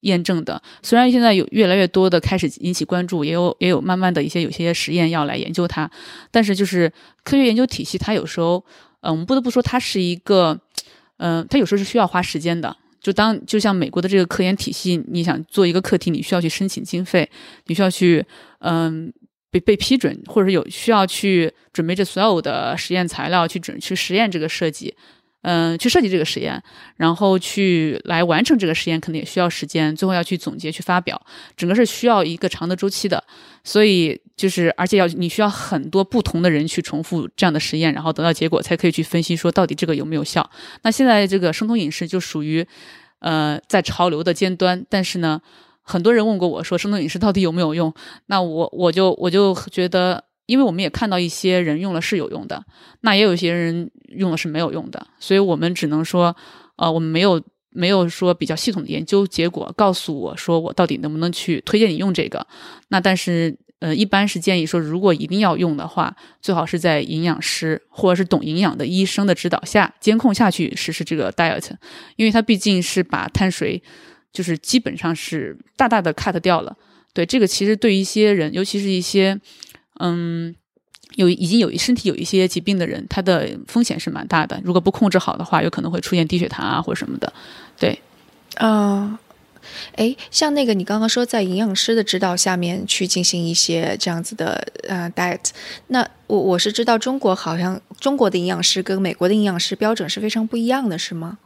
[0.00, 0.60] 验证的。
[0.82, 5.90] 虽然现在有越来越多的开始引起关注，也有也有慢慢的一些有些实验要来研究它，
[6.30, 6.92] 但是就是
[7.24, 8.62] 科学研究体系，它有时候，
[9.00, 10.60] 嗯，我们不得不说它是一个，
[11.16, 12.76] 嗯，它有时候是需要花时间的。
[13.00, 17.28] 就当就像美国的这个科研体系，你想做一个课题，你需要去申请经费，
[17.66, 18.24] 你需要去
[18.58, 19.12] 嗯
[19.50, 24.94] 被被批准，或者是有需要去准备这所有的实验材料，去准去实验这个设计。
[25.42, 26.62] 嗯，去设计这个实验，
[26.96, 29.96] 然后去来完成这个实验，可能也需要时间。
[29.96, 31.20] 最后要去总结、去发表，
[31.56, 33.24] 整个是需要一个长的周期的。
[33.64, 40.50] 所以就是，而且要你需要很多不同的人去重复这样的实验，然后得到结果，才可以去分析说到底这个有没有效。
[40.82, 42.66] 那现在这个生酮饮食就属于
[43.20, 45.40] 呃在潮流的尖端，但是呢，
[45.80, 47.94] 很多人问过我说生酮饮食到底有没有用？
[48.26, 50.24] 那我我就我就觉得。
[50.46, 52.60] 因为我们也看到一些人用了是有用的，
[53.02, 56.36] 那也有一些人用了是没有用的，所以我们只能说，
[56.76, 62.46] 呃，我们没有没有说比较系统的研究结果告诉我说我到底能不能去推荐你用这个。
[62.88, 71.70] 那但是，呃，一般是建议说，如果一定要用的话，最好是在营养师或者是懂营养的医生的指导下监控下去实施这个 diet，
[72.16, 73.82] 因为它毕竟是把碳水
[74.32, 76.76] 就是基本上是大大的 cut 掉了。
[77.12, 79.40] 对这个，其实对于一些人，尤其是一些。
[80.02, 80.54] 嗯，
[81.16, 84.60] 有已经有身体有一些疾病的人，他的风险是蛮大的。
[84.64, 87.32] 如果不控制好的话，有可能会出现低血糖啊或什么的。
[87.78, 87.98] 对，
[88.56, 89.18] 啊，
[89.96, 95.50] 哎，像那个你刚刚说在营养师的指导下面去进行一些这样子的呃 diet，
[95.88, 101.38] 那我我是知道中国好像中国的营养师跟美国的营养师标准是非常不一样的，是吗？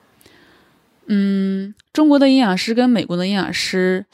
[1.07, 4.05] 嗯，中国的营养师跟美国的营养师，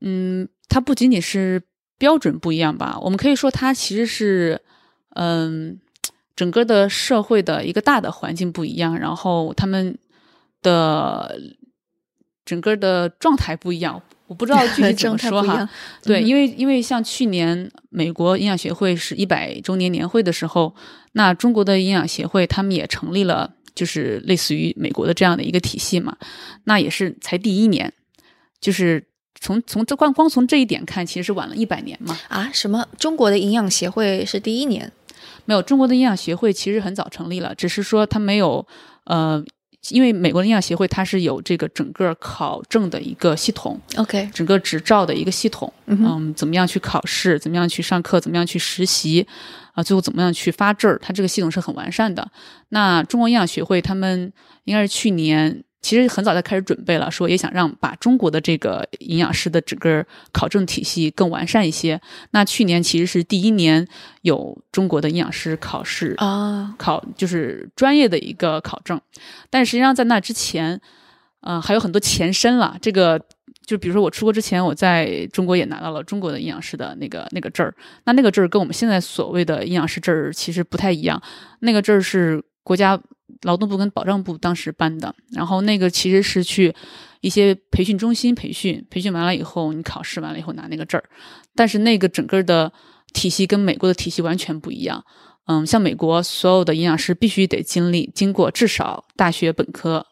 [0.00, 1.62] 嗯，它不仅仅是。
[1.96, 2.98] 标准不一样吧？
[3.00, 4.60] 我们可以说它其实是，
[5.14, 5.80] 嗯，
[6.36, 9.96] 整个的社会的一个大的环境不一样，然后他们
[10.62, 11.40] 的
[12.44, 14.00] 整个的状态不一样。
[14.26, 15.68] 我不知道具体 怎么说哈。
[16.02, 20.74] 对，因为因为像去年美国营养学会是一百周年年会的时候，
[21.12, 26.16] 那中国的营养协会他们也成立了，就是类似于美国的这样的一个体系嘛。
[26.64, 27.92] 那也是才第一年，
[28.60, 29.06] 就是。
[29.40, 32.18] 从从这光光从这一点看，其实是晚了一百年嘛？
[32.28, 32.86] 啊，什么？
[32.98, 34.90] 中国的营养协会是第一年？
[35.44, 38.66] 没有，中国的营养协会其实很早成立了，只是说它没有，
[39.04, 39.44] 呃，
[39.90, 49.26] 因为美国的营养协会它是有这个整个考证的一个系统，OK，整个执照的一个系统，嗯，怎么样去考试，怎么样去上课，怎么样去实习，
[49.72, 52.30] 啊，最后怎么样去发证儿，它这个系统是很完善的。
[52.70, 54.32] 那中国营养学会他们
[54.64, 55.62] 应该是去年。
[55.84, 62.00] 其实很早就开始准备了，说也想让把中国的这个营养师的整个考证体系更完善一些。
[62.30, 63.86] 那去年其实是第一年
[64.22, 68.98] 有中国的营养师考试啊，考就是专业的一个考证。
[69.50, 70.80] 但实际上在那之前，
[71.42, 72.78] 呃，还有很多前身了。
[72.80, 73.20] 这个
[73.66, 77.74] 就比如说我出国之前，我在中国也拿到了中国的营养师的那个那个证儿。
[78.04, 81.22] 那那个证儿跟我们现在所谓的营养师证儿其实不太一样。
[81.60, 82.98] 那个证儿是国家。
[83.42, 86.74] 劳动部跟保障部当时颁的，然后那个其实是去
[87.20, 91.04] 一些培训中心培训，培训完了以后，你考试完了以后拿那个证儿。
[91.54, 92.72] 但是那个整个的
[93.12, 95.04] 体系跟美国的体系完全不一样。
[95.46, 100.06] 嗯，像美国所有的营养师必须得经历经过至少大学本科。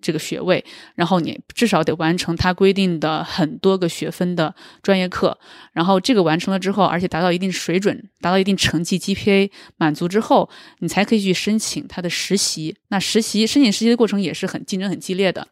[0.00, 5.38] 这个学位，然后你至少得完成它规定的很多个学分的专业课，
[5.72, 12.76] 然后这个完成了之后，而且达到一定水准，达到一定成绩，GPA 满足之后，你才可以去申请他的实习。
[12.88, 15.46] 那实习申请实习的过程也是很竞争很激烈的。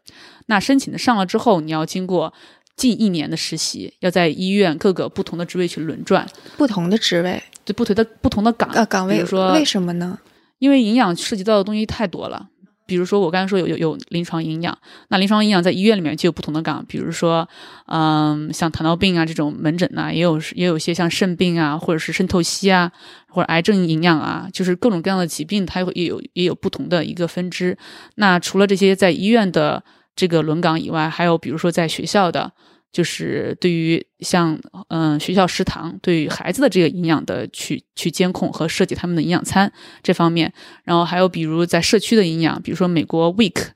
[0.47, 2.33] 那申请的上了之后，你要经过
[2.75, 10.17] 近一年的实习，要在医院各个不同的职位去轮转，不同的职位，对不同的不同的岗岗位，比如说为什么呢？
[10.57, 12.49] 因为营养涉及到的东西太多了。
[12.89, 14.75] 比如说，我刚才说有有有临床营养，
[15.09, 17.47] 那临床营养在医院里面就有不同的岗，比如说，
[17.85, 22.91] 嗯，像糖尿病啊这种门诊呐，也有也有些像肾病啊，或者是肾透析啊，
[23.27, 27.77] 或者癌症营养啊，就是各种各样的疾病，它也有也有不同的一个分支。
[28.15, 29.83] 那除了这些在医院的
[30.15, 32.51] 这个轮岗以外，还有比如说在学校的。
[32.91, 39.71] 就是对于像嗯学校食堂对于孩子的这个营养的去去监控和设计他们的营养餐
[40.01, 40.51] 这方面，
[40.83, 43.67] 然后还有比如在社区的营养，比如说美国 WIC，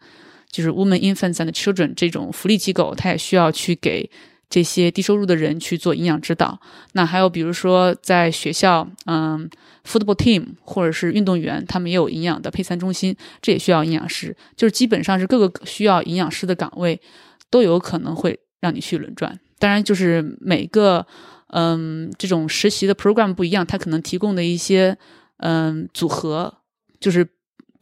[0.49, 4.09] 就是 Women Infants and Children 这种福利机构，它也需要去给
[4.49, 6.59] 这些低收入的人去做营养指导。
[6.93, 9.49] 那还有比如说在学校，嗯
[9.87, 14.35] ，football team 或者是运动员，他们也有营养的配餐中心，这也需要营养师。
[14.55, 16.99] 就是基本上是各个需要营养师的岗位
[17.51, 18.39] 都有可能会。
[18.63, 21.05] 让你去轮转，当然就是每个，
[21.47, 24.97] 嗯，这种实习的 program 不一样，它可能提供的一些，
[25.39, 26.59] 嗯，组合
[27.01, 27.27] 就是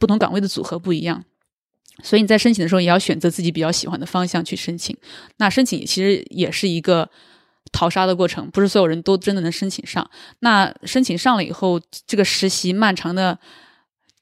[0.00, 1.24] 不同岗位的组合不一样，
[2.02, 4.96] 所以你在申请的时候也要选择自己比较喜欢的方向去申请。
[5.36, 7.08] 那申请其实也是一个
[7.70, 10.10] 淘沙的过程，不是所有人都真的能申请上。
[10.40, 13.38] 那申请上了以后，这个实习漫长的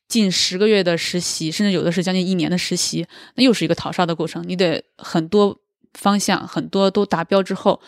[0.09, 5.59] 近十个月的实习，甚至有的是将近一年的实习，那又是一个淘沙的过程，你得很多。
[5.95, 7.81] 方向很多都达标之后，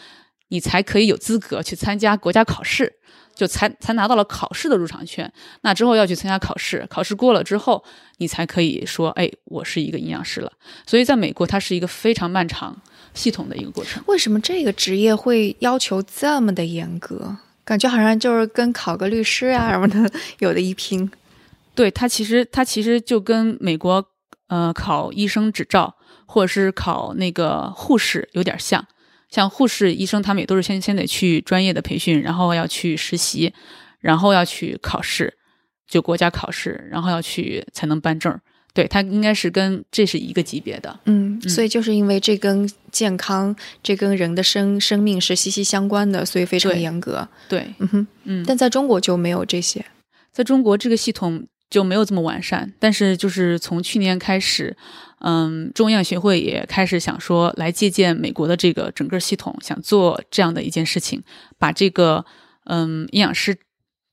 [0.49, 2.93] 你才可以有资格去参加国家考试，
[3.35, 5.33] 就才才拿到了考试的入场券。
[5.62, 7.83] 那之后要去参加考试，考试过了之后，
[8.19, 10.53] 你才可以说，哎，我是一个营养师了。
[10.87, 12.77] 所以在美国，它是一个非常漫长、
[13.15, 14.03] 系统的一个过程。
[14.07, 17.37] 为什么这个职业会要求这么的严格？
[17.65, 20.11] 感觉好像就是跟考个律师啊什么的
[20.41, 21.11] 有的一拼。
[21.75, 24.05] 对它其实它其实就跟美国
[24.49, 25.95] 呃考医生执照。
[26.33, 28.83] 或者是考那个护士有点像，
[29.29, 33.53] 像护士、医生他们也都是先先得去专业的培训，然后要去实习，
[34.01, 35.35] 然后要去考试，
[35.87, 38.40] 就国家考试，然后要去才能办证。
[38.73, 40.99] 对，他应该是跟这是一个级别的。
[41.05, 47.29] 嗯，所以就是因为这跟健康、这跟人的生生命是息息相关的，所以非常严格。
[47.47, 49.85] 对，嗯哼，嗯，但在中国就没有这些。
[50.33, 54.76] 在中国这个系统就没有这么完善，但是就是从去年开始，
[55.20, 61.22] 嗯，中医养学会也开始想说来借鉴美国的这个整个系统，想做这样的一件事情，
[61.58, 62.22] 把这个
[62.66, 63.56] 嗯营养师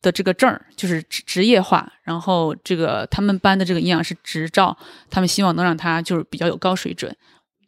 [0.01, 4.77] 的这个证儿就是职业化，然后这个他们班的这个营养师执照，
[5.09, 7.13] 他们希望能让他就是比较有高水准。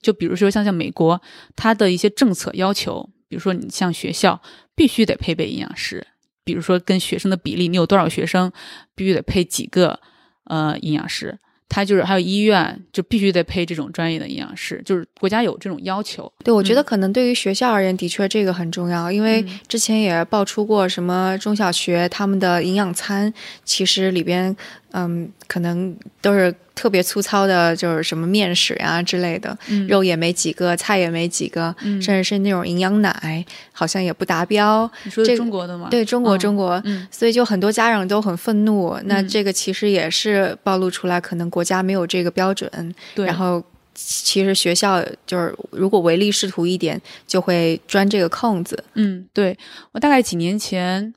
[0.01, 1.21] 就比如说像像美国，
[1.57, 4.41] 它的一些政策要求，比如说你像学校
[4.73, 6.07] 必须得配备营养师，
[6.43, 8.51] 比如说跟学生的比例，你有多少学生，
[8.95, 9.99] 必须得配几个
[10.45, 11.39] 呃营养师。
[11.73, 16.29] 他就是还有医院就必须得配这种专业的营养师，就是国家有这种要求。
[16.43, 24.53] 对，我觉得可能对于学校而言，的确这个很重要，因为嗯之前也爆出过什么中小学他们的营养餐，其实里边
[24.93, 34.89] 嗯可能都是特别粗糙的，就是什么面食啊之类的，嗯肉也没几个，菜也没几个，嗯甚至是那种营养奶好像也不达标。
[35.03, 35.87] 你说的这中国的吗？
[35.91, 38.97] 对中国，嗯中国，嗯所以就很多家长都很愤怒。
[39.05, 42.69] 那嗯这个其实也是暴露出来，可能国家没有这个标准，
[43.13, 48.83] 对，然后其实学校就是如果唯利是图一点，就会钻这个空子。
[48.95, 49.57] 嗯，对
[49.91, 51.13] 我大概几年前，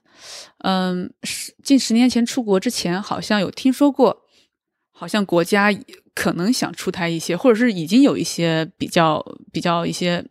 [0.65, 4.23] 嗯，十近十年前出国之前，好像有听说过，
[4.91, 5.71] 好像国家
[6.15, 9.23] 可能想出台一些，或者是已经有一些比较
[9.53, 10.25] 比较一些，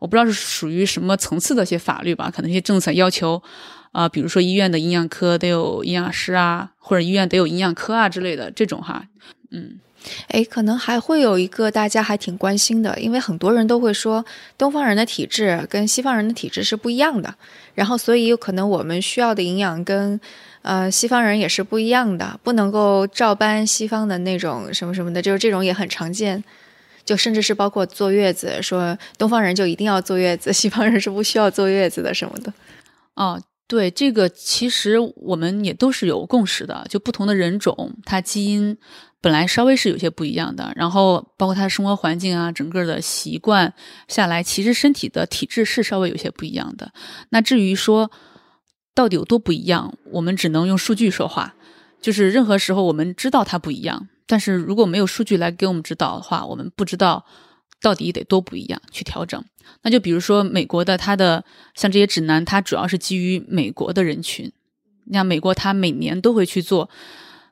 [0.00, 3.40] 我不知道是属于什么层次的一些法律吧，可能一些政策要求。
[3.92, 9.08] 啊、比如说医院的营养科得有营养师啊，或者医院得有营养科啊之类的这种哈，
[9.52, 9.80] 嗯
[10.28, 14.24] 哎，可能还会有一个大家还挺关心的，因为很多人都会说
[14.56, 17.34] 东方人的体质跟西方人的体质是不一样的，
[17.74, 20.20] 然后所以有可能我们需要的营养跟
[20.62, 26.42] 呃西方人也是不一样的，不能够照搬西方的那种什么什么的，就是这种也很常见。
[27.04, 32.52] 就甚至是包括坐月子，说东方人就一定要坐月子， 西方人是不需要坐月子的什么的。
[33.14, 38.76] 哦，对，这个其实我们也都是有共识的，就不同的人种，它基因
[39.26, 43.74] 本来稍微是有些不一样的，然后包括他的生活环境啊，整个的习惯
[44.06, 46.92] 下来，其实身体的体质是稍微有些不一样的。
[47.30, 48.12] 那至于说
[48.94, 51.56] 到底有多不一样，我们只能用数据说话。
[52.00, 57.26] 就是任何时候我们知道它不一样，但是如果没有数据来给我们指导的话，我们不知道
[57.82, 59.44] 到底得多不一样去调整。
[59.82, 64.52] 那就比如说美国的它的像这些指南，它主要是基于美国的人群。
[65.06, 66.88] 你像美国，它每年都会去做，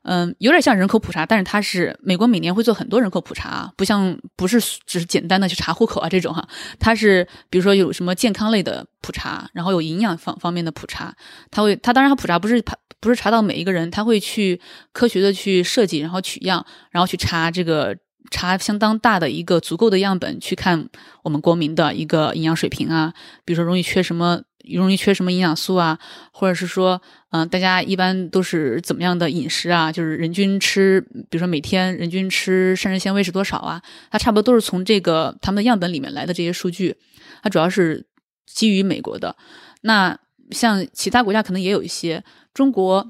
[0.05, 6.47] 嗯，有点像人口普查，但是它是美国每年会做很多人口普查，不像不是只是简单的去查户口啊这种哈，
[6.79, 11.15] 它是比如说有什么健康类的普查，然后有营养方方面的普查，
[11.51, 14.61] 它会它当然它普查不是查不是查到每一个人，它会去
[14.93, 17.97] 科学的去设计，然后取样，然后去查这个。
[18.31, 20.89] 查相当大的一个足够的样本去看
[21.23, 23.13] 我们国民的一个营养水平啊，
[23.45, 24.41] 比如说容易缺什么，
[24.73, 25.99] 容易缺什么营养素啊，
[26.33, 27.01] 或者是说，
[27.31, 29.91] 嗯、大家一般都是怎么样的饮食啊？
[29.93, 31.01] 就是人均吃，
[31.31, 33.83] 比如说每天人均吃膳食纤维是多少啊？
[34.11, 36.97] 它差不多都是从这个他们的样本里面来的这些数据，
[37.43, 38.07] 它主要是
[38.47, 39.37] 基于美国的。
[39.83, 40.19] 那
[40.51, 43.07] 像其他国家可能也有一些，中国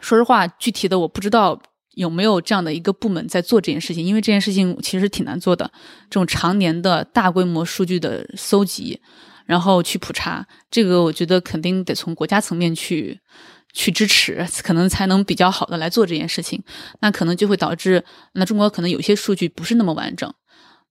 [0.00, 1.60] 说实话，具体的我不知道
[1.94, 5.70] 有没有这样的一个部门在做这件事情，因为这件事情其实挺难做的。
[6.08, 9.00] 这种常年的大规模数据的搜集，
[9.50, 13.18] 然后去普查，这个我觉得肯定得从国家层面去
[13.72, 16.62] 去支持，可能才能比较好的来做这件事情。
[17.00, 20.32] 那可能就会导致，那中国可能有些数据不是那么完整，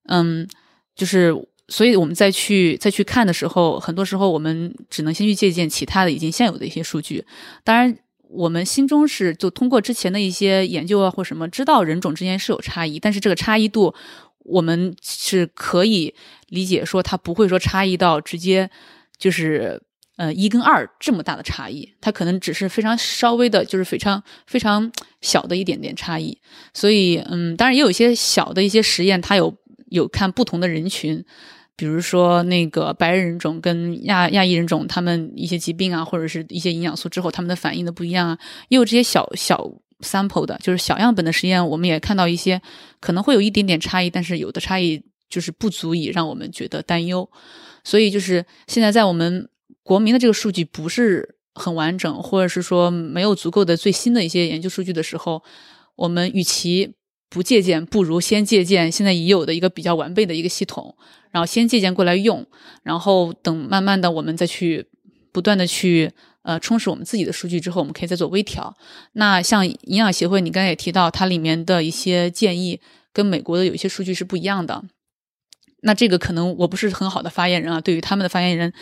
[0.09, 0.47] 嗯，
[0.95, 1.33] 就是。
[1.71, 7.23] 所以我们再去再去看的时候，很多时候我们只能先去借鉴其他的已经现有的一些数据。
[7.63, 7.95] 当然，
[8.27, 13.93] 我们心中是就通过之前的一些研究啊或什么，知道人种之间是有差异，但是这个差异度
[14.45, 16.13] 我们是可以
[16.47, 18.69] 理解说它不会说差异到直接
[19.17, 19.81] 就是
[20.17, 26.37] 呃一跟二这么大的差异，它可能只是非常稍微的，就是非常非常小的一点点差异。
[26.73, 29.55] 所以嗯，当然也有一些小的一些实验，它有
[29.87, 31.23] 有看不同的人群。
[31.75, 38.37] 比如说那个白人种跟亚亚裔人种，他们一些疾病啊，或者是一些营养素之后，他们的反应的不一样啊，
[38.67, 39.65] 也有这些小小
[40.01, 42.61] sample 的，就是小样本的实验，我们也看到一些
[42.99, 47.29] 可能会有一点点差异，但是有的差异就是不足以让我们觉得担忧。
[47.83, 49.49] 所以就是现在在我们
[49.83, 55.43] 国民的这个数据不是很完整，或者是说没有足够的最新的一些研究数据的时候，
[55.95, 56.93] 我们与其
[57.29, 60.95] 不借鉴，不如先借鉴现在已有的一个比较完备的一个系统。
[61.31, 62.43] 然后先借鉴过来用，
[62.81, 64.87] 然后等慢慢的我们再去
[65.31, 66.11] 不断的去
[66.43, 68.75] 呃充实我们自己的数据之后，我们可以再做微调。
[69.13, 72.79] 那像营养协会，你刚才也提到，它里面的一些建议
[73.11, 74.83] 跟美国的有一些数据是不一样的。
[75.81, 78.73] 那这个可能我不是很好的发言人啊，对于他们的发言人，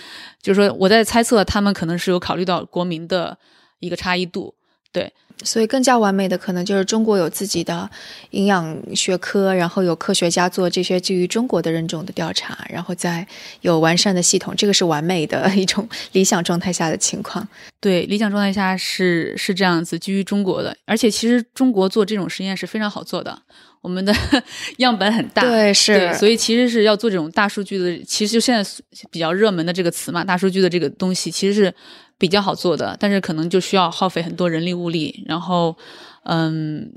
[0.41, 3.37] 就是说我在猜测他们可能是有考虑到国民的
[3.79, 4.55] 一个差异度，
[4.91, 5.13] 对。
[5.43, 7.89] 所以更加完美的可能就是中国有自己的
[8.31, 13.25] 营养学科，然后有科学家做这些基于中国的人种的调查，然后再
[13.61, 17.47] 有完善的系统，这个是完美的一种理想状态下的情况。
[17.79, 23.39] 对，理想状态下是是这样子，基于中国的，而且其实中国做这种实验是非常好做的，
[23.81, 24.11] 我们的
[24.77, 28.67] 样本很大，对，是，所以其实是要做这种大数据的，其实就现在
[29.11, 31.73] 比较热门的这个词嘛，大数据的这个东西其实是。
[32.17, 35.75] 比较好做的，但是可能就需要耗费很多人力物力，然后，
[36.23, 36.91] 嗯，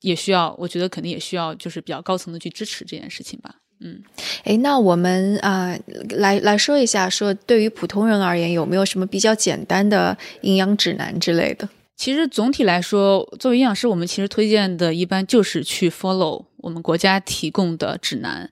[0.00, 3.56] 也需要，我觉得肯定也需要，就是比较高层的去支持这件事情吧。
[3.80, 4.02] 嗯，
[4.44, 5.76] 哎，那我们啊，
[6.10, 11.68] 来来说一下，说对于普通人而言，有没有什么比较简单的营养指南之类的？
[11.96, 18.50] 其实总体来说，作为营养师，我们其实推荐的一般就是去 follow 我们国家提供的指南，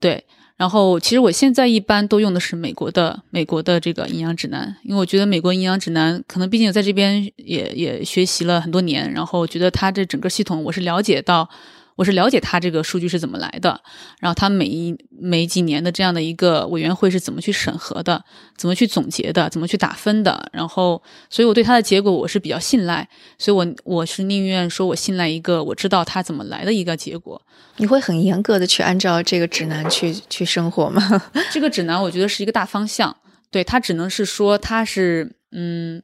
[0.00, 0.24] 对。
[0.56, 11.48] 然后，其实我现在一般都用的是美国的美国的这个营养指南，因为我觉得美国营养指南可能毕竟在这边也也学习了很多年，然后觉得它这整个系统我是了解到。
[11.96, 13.80] 我是了解他这个数据是怎么来的，
[14.20, 18.22] 然后他每一每几年的这样的一个委员会是怎么去审核的，
[18.56, 27.40] 怎么去总结的，怎么去打分的，然后，所以我对他的结果我是比较信赖，所以我我是宁愿说我信赖一个我知道他怎么来的一个结果。
[27.78, 31.22] 你会很严格的去按照这个指南去去生活吗？
[31.50, 33.16] 这个指南我觉得是一个大方向，
[33.50, 36.02] 对它只能是说它是嗯，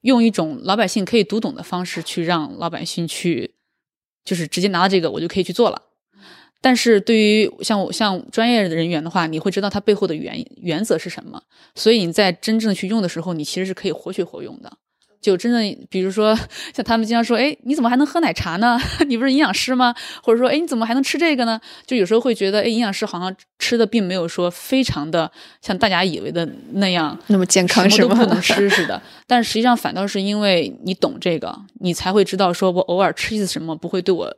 [0.00, 3.54] 用一种老百姓可以读懂的方式去让老百姓去。
[4.28, 5.82] 就是直接拿到这个，我就可以去做了。
[6.60, 11.42] 但是对于像我像专业的人员的话，你会知道它背后的原原则是什么，
[11.74, 14.76] 所以你在真正去用的时候，你其实是可以活学活用的。
[15.20, 16.36] 就真的，比如说
[16.72, 18.78] 像他们经常说，哎，你怎么还能喝奶茶呢？
[19.08, 19.94] 你不是营养师吗？
[20.22, 21.60] 或者说，哎，你怎么还能吃这个呢？
[21.86, 29.00] 就有时候会觉得，哎，营养师好像吃的并没有说非常的像大家以为的那样那么健康，什么都不能吃似的。
[29.26, 34.32] 但实际上反倒是因为你懂这个，你才会知道，说我偶尔吃一次什么不会对我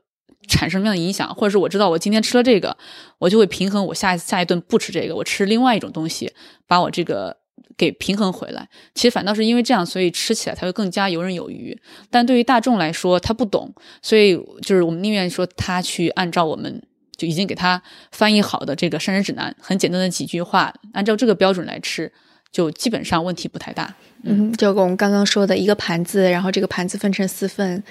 [0.49, 2.77] 产生什么样的影响，或者是我知道我今天吃了这个，
[3.19, 6.33] 我就会平衡我下下一顿不吃这个，我吃另外一种东西，
[6.67, 7.40] 把我这个。
[7.77, 11.77] 给平衡回来，其实反倒是因为这样，所以吃起来才会更加游刃有余。
[12.11, 16.83] 但对于大众来说，他不懂，所以就是我们宁愿说他去按照我们
[17.17, 17.83] 就已经给他
[18.13, 22.13] 翻译好的这个膳食指南，很简单的几句话，按照这个标准来吃，
[22.53, 23.95] 就基本上问题不太大。
[24.23, 27.83] 嗯，就跟我们刚刚说的一个盘子，然后这个盘子分成四份。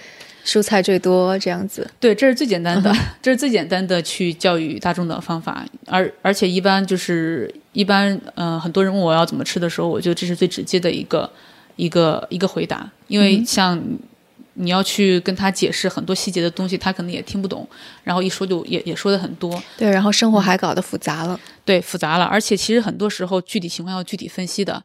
[0.50, 2.92] 蔬菜最多这样子，对，这是最简单的，
[3.22, 11.30] 这是最简单的去教育大众的方法，而而且一般就是一般，呃，很多人问我要怎么吃的时候，我觉得这是最直接的一个
[11.76, 13.80] 一个一个回答，因为像
[14.56, 17.68] 你要去跟他解释很多细节的东西，他可能也听不懂，
[18.04, 24.84] 然后一说就也也说的很多，对，然后生活还搞得复杂了，对，复杂了，而且其实很多时候具体情况要具体分析的。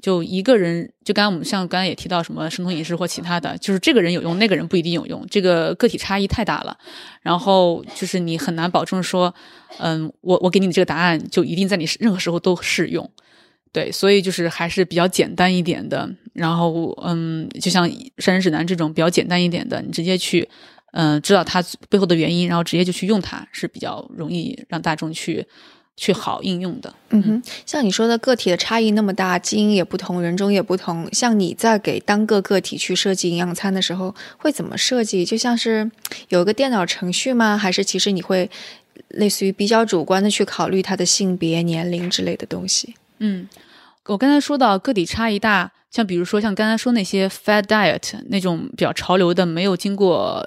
[0.00, 6.76] 就一个人，就刚刚我们像刚才也提到什么生酮饮食或其他的，就是这个人有用，那个人不一定有用，这个个体差异太大了。
[7.20, 9.34] 然后就是你很难保证说，
[9.78, 13.10] 嗯，我我给你的这个答案就一定在你任何时候都适用。
[13.72, 16.08] 对，所以就是还是比较简单一点的。
[16.32, 17.88] 然后嗯，就像
[18.18, 20.48] 膳食指南这种比较简单一点的，你直接去
[20.92, 25.46] 嗯知道它背后的原因，然后直接就去用它，是比较容易让大众去。
[26.00, 31.06] 去好应用的，嗯哼，像你说的个体的差异那么大，基因也不同，人种也不同。
[31.12, 35.26] 像你在给单个个体去设计营养餐的时候，会怎么设计？
[35.26, 35.90] 就像是
[36.30, 37.58] 有个电脑程序吗？
[37.58, 38.48] 还是其实你会
[39.08, 42.94] 类似于比较主观的去考虑他的性别、年龄之类的东西？
[43.18, 43.46] 嗯，
[44.06, 50.42] 我刚才说到个体差异大，像比如说像刚才说那些 fat diet 那种比较潮流的，没有经过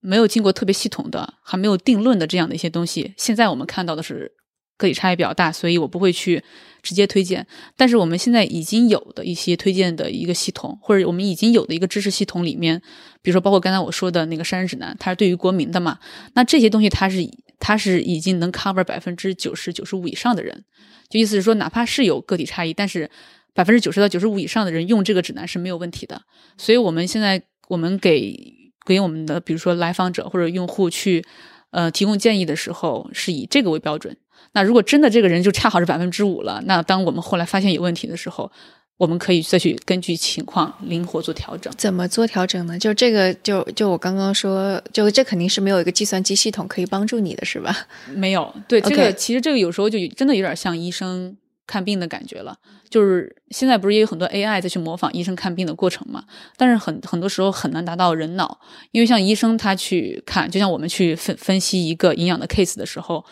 [0.00, 4.32] 没有经过特别系统的，还没有定论的这样的一些东西，现在我们看到的是。
[4.78, 6.42] 个体差异比较大，所以我不会去
[6.82, 7.46] 直接推荐。
[7.76, 12.80] 但是我们现在已经有的一些推荐的一个系统，或者我们已经有的一个知识系统里面，
[13.20, 15.98] 比如说包括刚才我说的那个膳食指南，它是对于国民的嘛？
[16.32, 20.64] 那这些东西它是它是已经能 cover 百分之九十九十五以上的人，
[21.10, 23.10] 就意思是说，哪怕是有个体差异，但是
[23.52, 26.22] 百分之九十到九十五以上的人用这个指南是没有问题的。
[26.56, 28.54] 所以我们现在我们给
[28.86, 31.24] 给我们的比如说来访者或者用户去
[31.70, 34.16] 呃提供建议的时候，是以这个为标准。
[34.52, 38.50] 那如果真的这个人就恰好是百分之五了，那当我们后来发现有问题的时候，
[38.96, 41.72] 我们可以再去根据情况灵活做调整。
[41.76, 42.78] 怎么做调整呢？
[42.78, 47.76] 就这个，就就我刚刚说，就这肯定是没有一个计算机系统可以帮助你的，是吧？
[48.14, 51.36] 没有，对这个其实这个有时候就真的有点像医生
[51.66, 52.56] 看病的感觉了。
[52.90, 56.24] 就是现在不是也有很多 AI 在去模仿医生看病的过程嘛？
[56.56, 58.58] 但是很很多时候很难达到人脑，
[58.92, 63.22] 因为像医生他去看，就像我们去分分析一个营养的 case 的时候，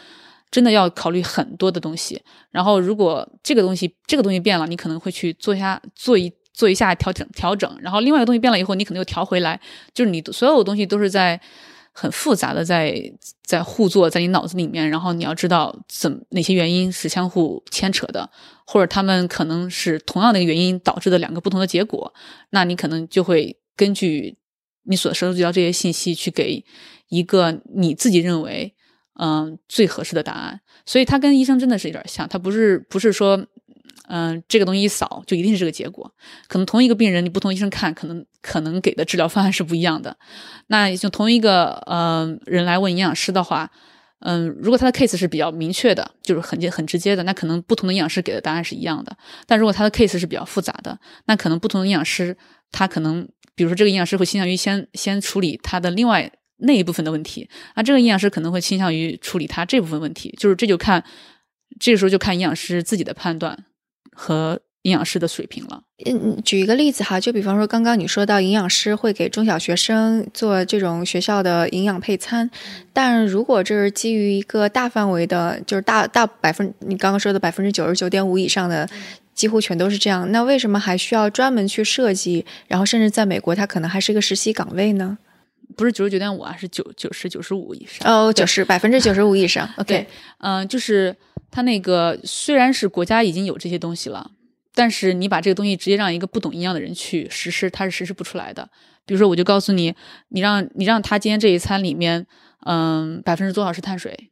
[0.50, 2.20] 真的要考虑很多的东西。
[2.50, 9.60] 然后如果这个东西这个东西变了，你可能会去做一下做一做一下调整调整，然后另外一个东西变了以后，你可能又调回来，
[9.94, 11.40] 就是你所有东西都是在。
[11.98, 13.10] 很复杂的在
[13.42, 18.28] 在互作在你脑子里面，然后你要知道怎哪些原因是相互牵扯的，
[18.66, 22.12] 或者他们可能是同样的一个原因导致的两个不同的结果，
[22.50, 24.36] 那你可能就会根据
[24.82, 26.62] 你所收集到这些信息去给
[27.08, 28.74] 一个你自己认为
[29.18, 30.60] 嗯最合适的答案。
[30.84, 33.46] 所以它跟医生真的是有点像，它不是不是说。
[34.08, 36.08] 嗯，这个东西一扫就一定是这个结果。
[36.46, 40.16] 可能同一个病人，你不同医生看，可能可能给的治疗方案是不一样的。
[40.68, 43.68] 那就同一个呃人来问营养师的话，
[44.20, 49.16] 嗯，如果他的 case 是比较明确的，就是很很直接的，那可能不同的营养师给的答案是一样的。
[49.44, 52.36] 但如果他的 case 是比较复杂的，那可能不同的营养师，
[52.70, 60.34] 他可能比如说这个营养师会倾向于先先处理他的另外那一部分的问题，那这个营养师可能会倾向于处理他这部分问题。
[60.38, 61.02] 就是这就看
[61.80, 63.64] 这个时候就看营养师自己的判断。
[64.18, 65.82] 和营养师的水平了。
[66.06, 72.50] 嗯，举一个例子哈，就比方说刚刚你说到营养师会给中小学生做这种学校的营养配餐，
[72.94, 78.88] 但如果这是基于一个大范围的，就是大大百分，你刚刚说的百分之九十九点五以上的，
[79.34, 82.46] 几乎全都是这样，那为什么还需要专门去设计？
[82.68, 85.18] 然后甚至在美国，它可能还是一个实习岗位呢？
[85.76, 88.10] 不是九十九点五啊，是九九十九十五以上。
[88.10, 89.68] 哦，九十百分之九十五以上。
[89.76, 90.06] OK，
[90.38, 91.14] 嗯，就是。
[91.48, 94.30] 它那个虽然是国家已经有这些东西了，
[94.74, 98.68] 但是你把这个东西直接让一个不懂营养的人去实施，他是实施不出来的。
[99.06, 99.94] 比如说，我就告诉你，
[100.28, 102.26] 你让你让他今天这一餐里面，
[102.66, 104.28] 嗯，百分之多少是碳水，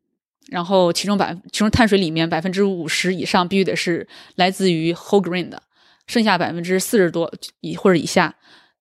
[0.51, 5.62] 然后其中百其中碳水里面百分之五十以上必须得是来自于 whole grain 的，
[6.07, 8.34] 剩下百分之四十多以或者以下，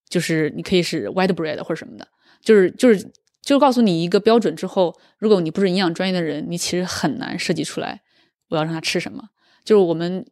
[0.10, 2.06] 就是你可以是 white bread 或者什么的，
[2.44, 8.02] 就是就是就告诉你一个标准之后，如果你不是营养专业的人，你其实很难设计出来。
[8.50, 9.30] 我要让他吃什么？
[9.66, 10.26] 就是我们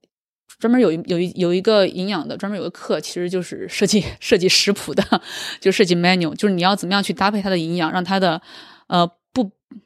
[0.60, 5.04] 专门有有一有一个营养的专门有个课，其实就是设计设计食谱的，
[5.60, 8.40] 就设计 menu，就是你要怎么样去搭配它的营养，让它的
[8.88, 9.10] 呃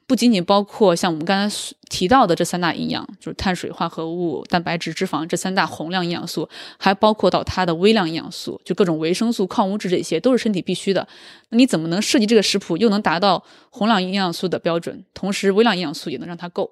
[0.06, 11.06] 不仅仅包括像我们刚才提到的这三大营养，就是碳水化合物、蛋白质、脂肪这三大宏量营养素，还包括到它的微量营养素，就各种维生素、矿物质，这些都是身体必须的。
[11.50, 16.70] 那你怎么能设计这个食谱，又能达到宏量营养素的标准，同时微量营养素也能让它够？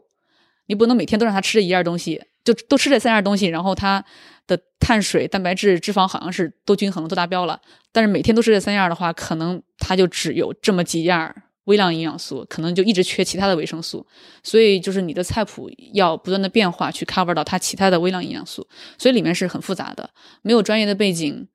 [0.66, 4.02] 你不能每天都让它吃这一样东西，就都吃这三样东西，然后它
[4.46, 7.60] 的碳水、蛋白质、脂肪好像是都均衡、都达标了。
[7.92, 11.34] 但是每天都吃这三样的话，可能它就只有这么几样
[11.64, 14.06] 微量营养素，可能就一直缺其他的维生素。
[14.42, 18.66] 所以就是你的菜谱要不断的变化，去 cover 到它其他的微量营养素。
[18.98, 20.10] 所以里面是很复杂的，
[20.42, 21.48] 没有专业的背景。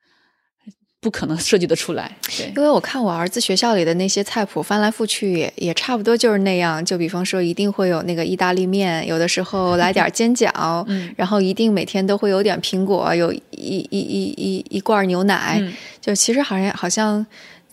[1.02, 6.84] 不可能设计得出来，对，因为我看我儿子学校里的那些菜谱翻来覆去也也差不多就是那样。
[6.84, 10.52] 就比方说，一定会有那个意大利面，有的时候来点煎饺，
[11.16, 15.64] 然后一定每天都会有点苹果，有一一一一一罐牛奶。
[16.02, 17.26] 就其实好像好像，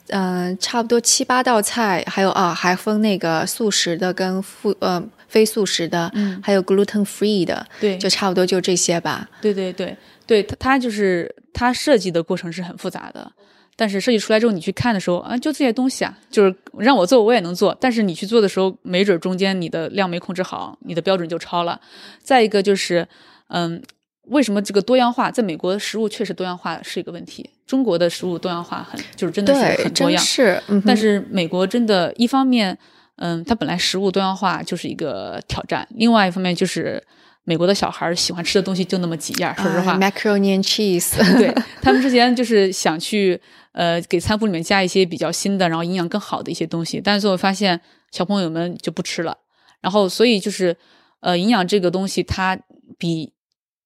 [0.09, 9.29] 嗯，差不多七八道菜，还有啊，还分那个素食的跟复呃非素食的，还有 gluten free 的，对，就差不多就这些吧。
[9.41, 9.97] 对对对。
[10.27, 13.31] 对它，它就是它设计的过程是很复杂的，
[13.77, 21.81] 但是设计出来之后，你去看的时候啊，就这些东西啊，就是让我做我也能做，但是你去做的时候，没准中间你的量没控制好，你的标准就超了。
[22.21, 23.07] 再一个就是，
[23.51, 23.81] 嗯，
[24.27, 32.77] 为什么这个多样化，在美国的食物确实多样化是一个问题，中国的食物多样化很就是真的是很多样，是，但是美国真的，一方面，
[33.16, 37.03] 嗯，它本来食物多样化就是一个挑战，另外一方面就是。
[37.49, 41.16] 美国的小孩喜欢吃的东西就那么几样，说实话，macaroni and cheese。
[41.39, 49.39] 对 他们之前就是想去呃给餐谱里面加一些比较新的，然后营养更好的一些东西，但是最后发现小朋友们就不吃了。
[49.81, 50.77] 然后所以就是
[51.20, 52.59] 呃营养这个东西，它
[52.99, 53.33] 比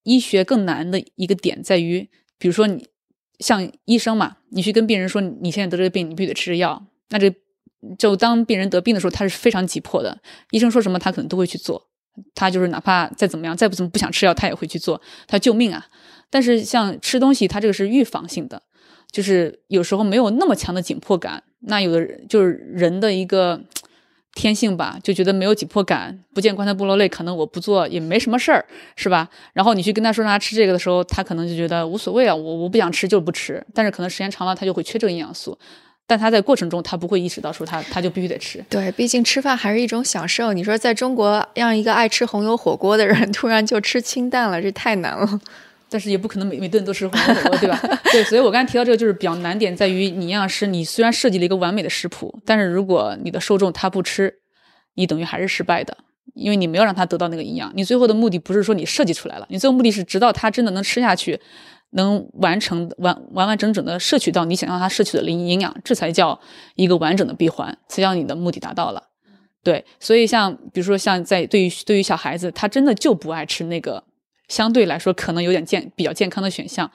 [0.03, 2.87] 医学更难的一个点在于，比如说你
[3.39, 7.33] 像医生嘛，你去跟病人说你现在得这个病，你必须得吃药，那这
[7.99, 10.21] 就当病人得病的时候，他是非常急迫的，
[10.51, 11.89] 医生说什么他可能都会去做。
[12.35, 15.87] 他就是哪怕再怎么样，再不怎么不想吃药，他也会去做，他救命啊！
[16.29, 18.61] 但是像吃东西，他这个是预防性的，
[19.11, 21.43] 就是有时候没有那么强的紧迫感。
[21.61, 23.63] 那有的人就是人的一个
[24.35, 28.65] 天性吧，就觉得没有紧迫感，不见棺材不落泪，可能我不做也没什么事儿，
[28.95, 29.29] 是吧？
[29.53, 33.65] 然后你去跟他说让他吃这个的时候，他可能就觉得无所谓啊，我我不想吃就是不吃。
[33.75, 35.59] 但是可能时间长了，他就会缺这个营养素。
[36.07, 38.65] 但他在过程中他不会意识到说他他就必须得吃。
[38.69, 40.53] 对，毕竟吃饭还是一种享受。
[40.53, 45.41] 你说在中国让一个爱吃红油火锅的人突然就吃清淡了，这太难了。
[45.91, 47.79] 但是也不可能每每顿都吃红火锅，对吧？
[48.13, 54.33] 对，所以我刚才提到这个就是比较难点在于，你营养师你虽然设计了一个完美的食谱，但是如果你的受众他不吃，
[54.95, 55.97] 你等于还是失败的，
[56.35, 57.73] 因为你没有让他得到那个营养。
[57.75, 61.41] 你最后的目的不是说你设计出来了，你最后目的是直到他真的能吃下去，
[61.91, 66.41] 能完成完完完整整的摄取到你想让他摄取的营营养，这才叫
[66.77, 69.03] 一个完整的闭环，才叫你的目的达到了。
[69.63, 74.05] 对，所以像比如说像在对于对于小孩子，他真的就不爱吃那个。
[74.51, 76.91] 相对来说，可能有点健比较健康的选项，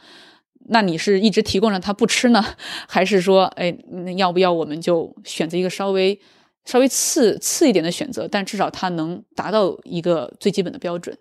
[0.67, 2.45] 那你是一直提供着他不吃呢，
[2.87, 6.19] 还是说，哎，那要不要我们就选择一个稍微
[6.65, 11.17] 稍微次次一点的选择，但至少它能达到一个最基本的标准。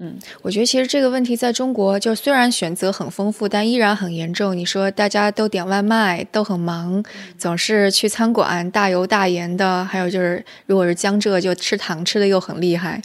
[0.00, 4.56] 嗯，我觉得其实这个问题在中国，就虽然选择很丰富，但依然很严重。
[4.56, 7.00] 你说大家都点外卖，都很忙，
[7.38, 13.00] 总是去餐馆，大油大盐的，还有就是如果是江浙，就吃糖吃的又很厉害，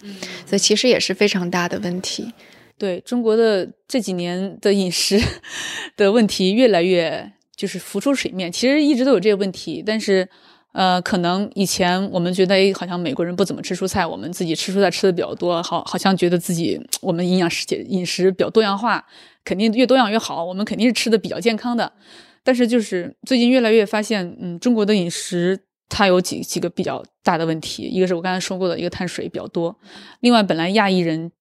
[0.47, 2.33] 所以其实也是非常大的问题。
[2.79, 5.19] 对中国的这几年的饮食
[5.97, 10.27] 的问题越来越就是浮出水面，其实一直都有这个问题，但是
[10.71, 19.05] 呃，可能以前我们觉得哎，好像美国人不怎么吃蔬菜，我们自己吃蔬菜吃的比较多，好，好像觉得自己我们营养食饮食比较多样化，
[19.43, 21.91] 肯定越多样越好，我们肯定是吃的比较健康的。
[22.43, 25.59] 但是就是最近越来越发现，嗯，中国的饮食
[25.89, 29.75] 它有几几个比较大的问题，一个是我刚才说过的一个碳水比较多，
[30.21, 31.31] 另外本来亚裔人。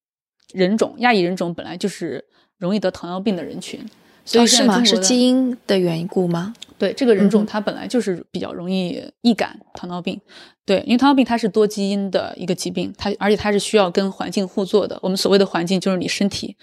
[0.52, 2.24] 人种亚裔人种本来就是
[2.56, 3.80] 容易得糖尿病的人群，
[4.24, 4.82] 所以是吗？
[4.84, 6.54] 是基因的缘故吗？
[6.78, 10.20] 对，这个人种它本来就是比较容易易感糖尿病。
[10.64, 14.98] 对，因为糖尿病它是多基因的一个疾病，它而且它是需要跟环境互作的。
[15.02, 16.56] 我们所谓的环境就是你身体，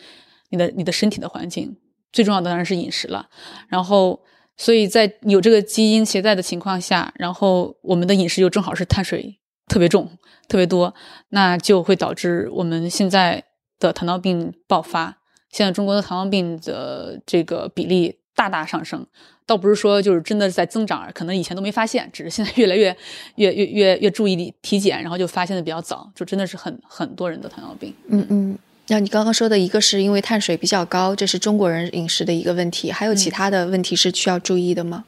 [0.49, 1.75] 你的你的身体的环境，
[2.11, 3.27] 最重要的当然是饮食了。
[3.67, 4.19] 然后，
[4.57, 10.09] 所以在有这个基因携带的情况下，然后我们的饮食又正好是碳水特别重、
[10.47, 10.93] 特别多，
[11.29, 13.43] 那就会导致我们现在。
[13.88, 15.17] 的糖尿病爆发，
[15.49, 19.05] 现在中国的糖尿病的这个比例大大上升，
[19.45, 22.95] 倒不是说就是真的在增长，可能以前都没发现，只是现在越来越
[23.36, 27.93] 越越越越注意体检，然后就发现的比较早，就真的是很很多人的糖尿病。
[28.09, 28.57] 嗯嗯，
[28.88, 35.05] 那你刚刚说的一个是因为碳水比较高，这是中国人饮食的一个问题，还有其他的问题是需要注意的吗？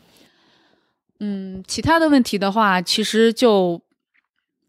[1.19, 3.82] 嗯，其他的问题的话，其实就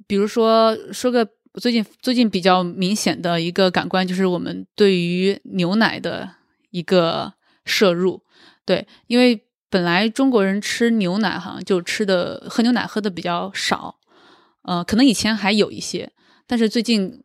[0.06, 1.28] 比如说说个。
[1.58, 6.30] 最近最近比较明显的一个感官就是我们对于牛奶的
[6.70, 7.34] 一个
[7.64, 8.22] 摄入，
[8.64, 13.98] 对，因为本来中国人吃牛奶好像就吃的喝牛奶喝的比较少，
[14.62, 16.10] 呃，可能以前还有一些，
[16.46, 17.22] 但是最近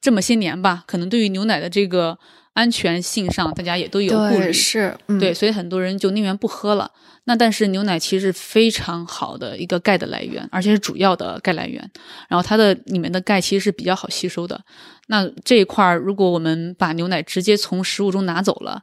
[0.00, 2.18] 这么些年吧，可能对于牛奶的这个
[2.54, 6.90] 安全性上，大家也都有顾虑，是，对，所以很多人就宁愿不喝了。
[7.26, 11.90] 那但是牛奶其实是非常好的一个钙的来源，而且是主要的钙来源。
[12.28, 14.62] 然后它的里面的钙其实是比较好吸收的。
[15.08, 18.82] 那这一块儿，如果我们把牛奶直接从食物中拿走了，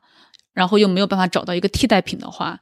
[0.53, 2.59] 然后又没有办法找到一个替代品的话，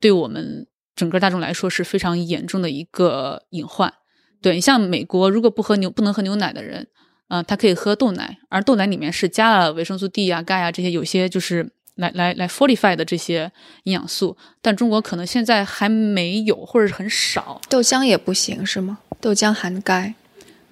[0.00, 3.94] 对我们整个大众来说是非常严重的一个隐患。
[4.42, 6.88] 对你像美国，如果不喝牛不能喝牛奶的人，
[7.30, 11.70] 嗯，它可以喝豆奶，而豆奶里面是加了维生素 D 啊、钙啊这些，有些就是。
[11.96, 13.52] 来来来，fortify 的这些
[13.82, 17.60] 营养素，但中国可能现在还没有，或者是很少。
[17.68, 18.96] 豆浆也不行是吗？
[19.20, 20.14] 豆浆含钙，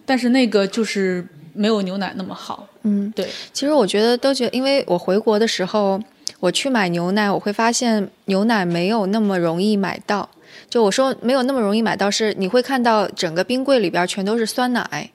[0.06, 2.66] 但是那个就是没有牛奶那么好。
[2.84, 3.28] 嗯，对。
[3.52, 6.00] 其实我觉得都觉得，因为我回国的时候，
[6.40, 10.30] 我去买牛奶，我会发现牛奶没有那么容易买到。
[10.70, 15.11] 就我说没有那么容易买到，是你会看到整个冰柜里边全都是酸奶。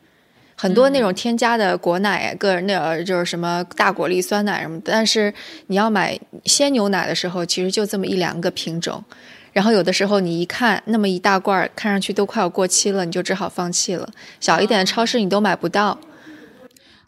[0.63, 5.33] 很多那种添加的果奶，个人的就是什么大果粒酸奶什么，但是
[5.67, 9.03] 你要买鲜牛奶的时候，其实就这么一两个品种，
[9.51, 14.07] 然后有的时候你一看那么一大罐，看上去都快要过期了，你就只好放弃了。
[14.39, 15.99] 小一点的超市你都买不到。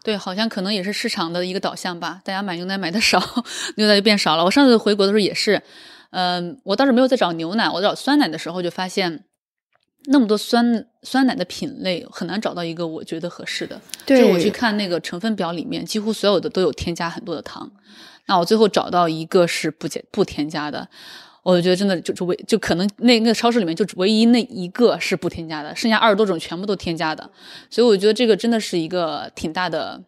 [0.04, 3.24] 对，好像可能也是市场的一个导向吧，大家买牛奶买的少，
[3.78, 4.44] 牛奶就变少了。
[4.44, 5.62] 我上次回国的时候也是，
[6.12, 9.24] 嗯，我倒是没有在找牛奶，我找酸奶的时候就发现。
[10.08, 13.80] 那么多酸酸奶的品类很难找到一个我觉得合适的。
[14.06, 17.72] 对，我去看那个成分表里面，几乎所有的都有添加很多的糖。
[18.28, 20.88] 那我最后找到一个是不减不添加的，
[21.44, 27.30] 我就觉得真的就就唯就可能那那个超市里面就唯一那一个是不添加的，剩下二十多种全部都添加的。
[27.70, 30.02] 所以我觉得这个真的是一个挺大的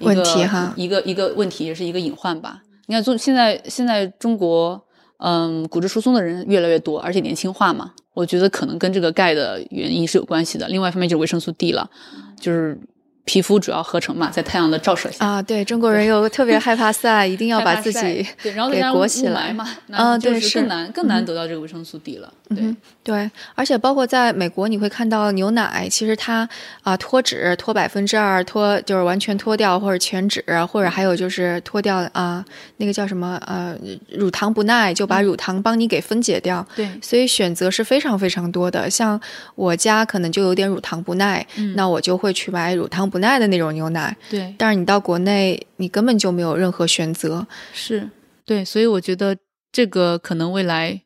[0.00, 2.62] 问题哈，一个一个问题也是一个隐患吧。
[2.86, 4.86] 你看，中现在现在中国
[5.18, 7.92] 嗯骨质疏松的人越来越多，而且年轻化嘛。
[8.12, 10.68] 我觉得可能跟这个钙的原因是有关系的。
[10.68, 11.90] 另外一方面就是维生素 D 了，
[12.38, 12.78] 就是
[13.24, 15.24] 皮肤主要合成嘛，在太阳的照射下。
[15.24, 19.52] 啊，对中国人又特别害怕晒，一定要把自己对，然后给裹起来。
[19.52, 22.74] 嘛，啊，对，是更难更难得到这个维生素 D 了，对。
[23.04, 26.48] 对，而且包括在美国，你会看到牛奶，其实它
[26.82, 32.42] 啊脱脂脱百分之二，脱就是完全脱掉或者全脂，或者还有就是脱掉啊
[32.78, 33.76] 那个叫什么呃
[34.08, 38.88] 乳糖不耐，就把乳糖帮你给分解掉，对，所以选择是非常非常多的。
[38.88, 39.20] 像
[39.54, 41.46] 我家可能就有点乳糖不耐，
[41.76, 44.52] 那我就会去买乳糖不耐的那种牛奶，对。
[44.58, 48.10] 但是你到国内，你根本就没有任何选择，是
[48.44, 49.36] 对，所以我觉得
[49.70, 51.00] 这个可能未来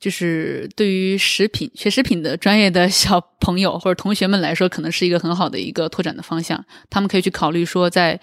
[0.00, 6.64] 就是对于食品学食品的专业的小朋友或者同学们来说，可能是一个很好的一个拓展的方向。
[6.88, 8.18] 他们可以去考虑说，在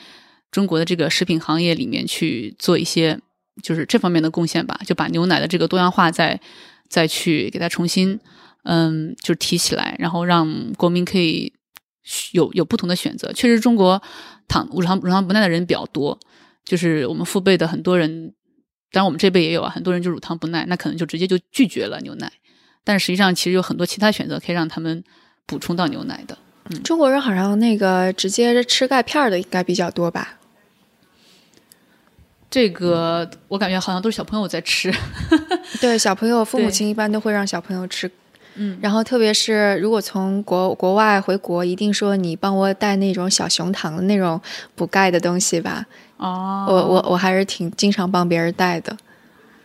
[0.49, 3.19] 中国的这个食品行业里面去做一些
[3.61, 6.41] 就是这方面的贡献吧，就把牛奶的这个多样化再
[6.89, 8.19] 再去给它重新。
[8.63, 11.53] 嗯，就是提起来，然后让国民可以
[12.31, 13.31] 有有不同的选择。
[13.33, 14.01] 确实，中国
[14.47, 16.17] 糖乳糖乳糖不耐的人比较多，
[16.63, 18.33] 就是我们父辈的很多人，
[18.91, 22.31] 当然我们这辈也有啊，很多人就乳糖不耐，那可能就直接就拒绝了牛奶。
[22.83, 25.03] 但实际上，其实有很多其他选择可以让他们
[25.45, 26.37] 补充到牛奶的。
[26.69, 30.37] 嗯，中国人好像那个直接吃钙片的应该比较多吧？
[32.49, 34.93] 这个我感觉好像都是小朋友在吃。
[35.81, 38.09] 对，小朋友父母亲一般都会让小朋友吃。
[38.57, 44.41] 嗯，然后特别是如果从国国外回国，一定说你帮我带那种小熊糖的那种
[44.75, 45.85] 补钙的东西吧。
[46.17, 48.97] 哦，我我我还是挺经常帮别人带的。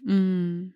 [0.07, 0.73] 嗯，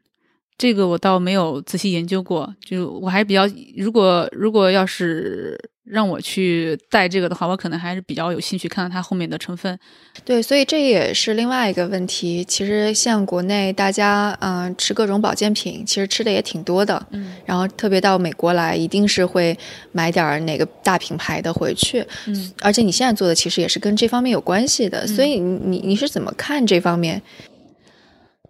[0.56, 3.42] 这个我倒没有仔细研究过，就我还是比较，
[3.76, 5.70] 如果如果要是。
[5.86, 9.78] 让我去带这个的话，我可能还是比较有兴趣看看它后面的成分。
[10.24, 12.44] 对，所以这也是另外一个问题。
[12.44, 17.06] 其实像国内大家，嗯，吃各种保健品，其实吃的也挺多的。
[17.10, 17.34] 嗯。
[17.44, 19.56] 然后特别到美国来，一定是会
[19.92, 22.04] 买点哪个大品牌的回去。
[22.26, 22.52] 嗯。
[22.60, 25.06] 而且你现在做的其实也是跟这方面有关系的。
[25.06, 27.22] 所以你你你是怎么看这方面？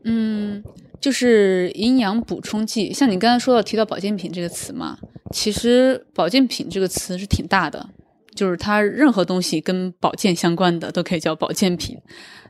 [0.05, 0.65] 嗯。
[0.99, 4.99] 就是营养补充剂，像你刚才说到提到保健品这个词嘛，
[5.33, 7.89] 其实保健品这个词是挺大的，
[8.35, 11.97] 就是它任何东西跟保健相关的都可以叫保健品。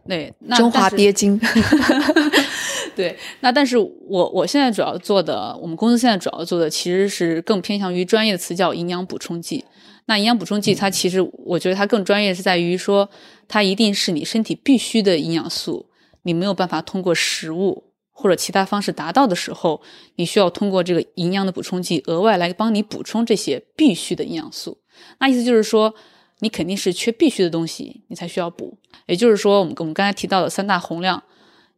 [0.07, 1.41] 对，中华鳖精。
[2.95, 9.64] 对，那但是我我现在主要做的，我们公司现在主要做的其实是更偏向于专业的词叫营养补充剂。
[10.07, 13.11] 那营养补充剂它其实我觉得它更专业是在于说，
[13.49, 15.87] 它一定是你身体必须的营养素，
[16.22, 17.83] 你没有办法通过食物。
[18.19, 19.83] 或者其他方式达到的时候，
[20.14, 24.79] 你需要通过这个营养的补充剂额外来帮你补充这些必需的营养素。
[25.19, 25.95] 那意思就是说，
[26.39, 28.79] 你肯定是缺必需的东西，你才需要补。
[29.05, 31.23] 也就是说，我们我们刚才提到的三大宏量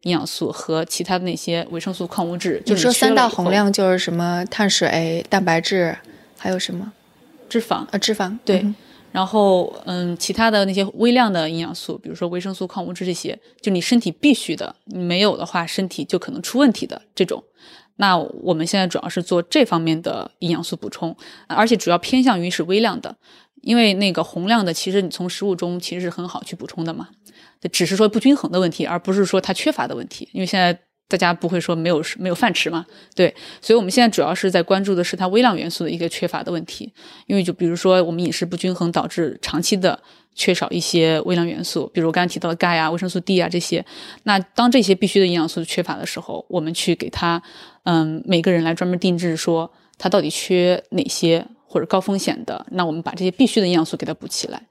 [0.03, 5.97] 营养素和其他的那些维生素、矿物质，就是说三大宏量就是什么碳水、蛋白质，
[6.37, 6.93] 还有什么
[7.49, 7.97] 脂肪啊？
[7.99, 8.65] 脂肪对。
[9.11, 17.43] 然后，嗯，其他的那些微量的营养素，比如说维生素、矿物质这些，就你身体必须的，你没有的话，身体就可能出问题的这种。
[17.95, 21.15] 那我们现在主要是做这方面的营养素补充，
[21.47, 23.15] 而且主要偏向于是微量的，
[23.61, 27.09] 因为那个宏量的，其实你从食物中其实是很好去补充的嘛，
[27.71, 30.79] 只是说不均衡的问题，而不是说它缺乏的问题，因为现在。
[31.09, 32.85] 大家不会说没有没有饭吃嘛？
[33.15, 36.93] 对，所以我们现在主要是在关注的是它微量元素的一个缺乏的问题。
[37.25, 39.99] 因为就比如说我们饮食不均衡导致长期的
[40.35, 43.83] 缺少一些微量元素，比如我刚才提到的钙啊、维生素 D 啊这些。
[44.23, 47.41] 那当这些必须的营养素缺乏的时候，我们去给他，
[47.83, 54.61] 嗯，每个人来专门定制说他到底缺哪些或者高风险的，那我们把这些必须的营养素给他补起来。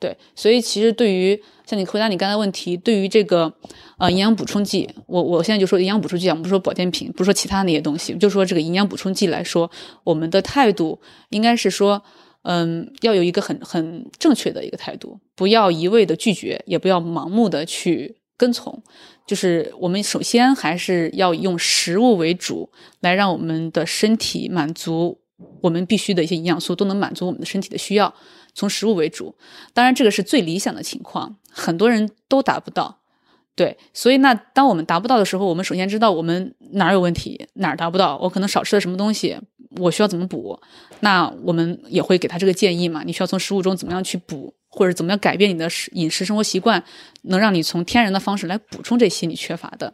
[0.00, 3.52] 对，所以其实对于像你回答你刚才问题，对于这个
[3.98, 9.70] 呃营养补充剂，我我现在就说营养补充剂，我们不说保健品，不说其他那些东西，就说这个营养补充剂来说，
[10.04, 12.02] 我们的态度应该是说，
[12.42, 18.82] 嗯，要有一个很很正确的一个态度，不要一味的拒绝，也不要盲目的去跟从，
[19.26, 22.70] 就是我们首先还是要用食物为主，
[23.00, 25.18] 来让我们的身体满足
[25.60, 28.14] 我们必须的一些营养素，都能满足我们的身体的需要。
[28.54, 29.36] 从食物为主，
[29.72, 33.00] 当然这个是最理想的情况，很多人都达不到。
[33.58, 39.36] 对，所以那当我们达不到的时候，我们首先知道我们哪儿有问题，哪儿达不到，我可能少吃了什么东西，
[39.78, 40.56] 我需要怎么补？
[41.00, 43.02] 那我们也会给他这个建议嘛？
[43.04, 44.54] 你需要从食物中怎么样去补？
[44.68, 46.82] 或者怎么样改变你的食饮食生活习惯，
[47.22, 49.92] 能让你从天然的方式来补充这些你缺乏的。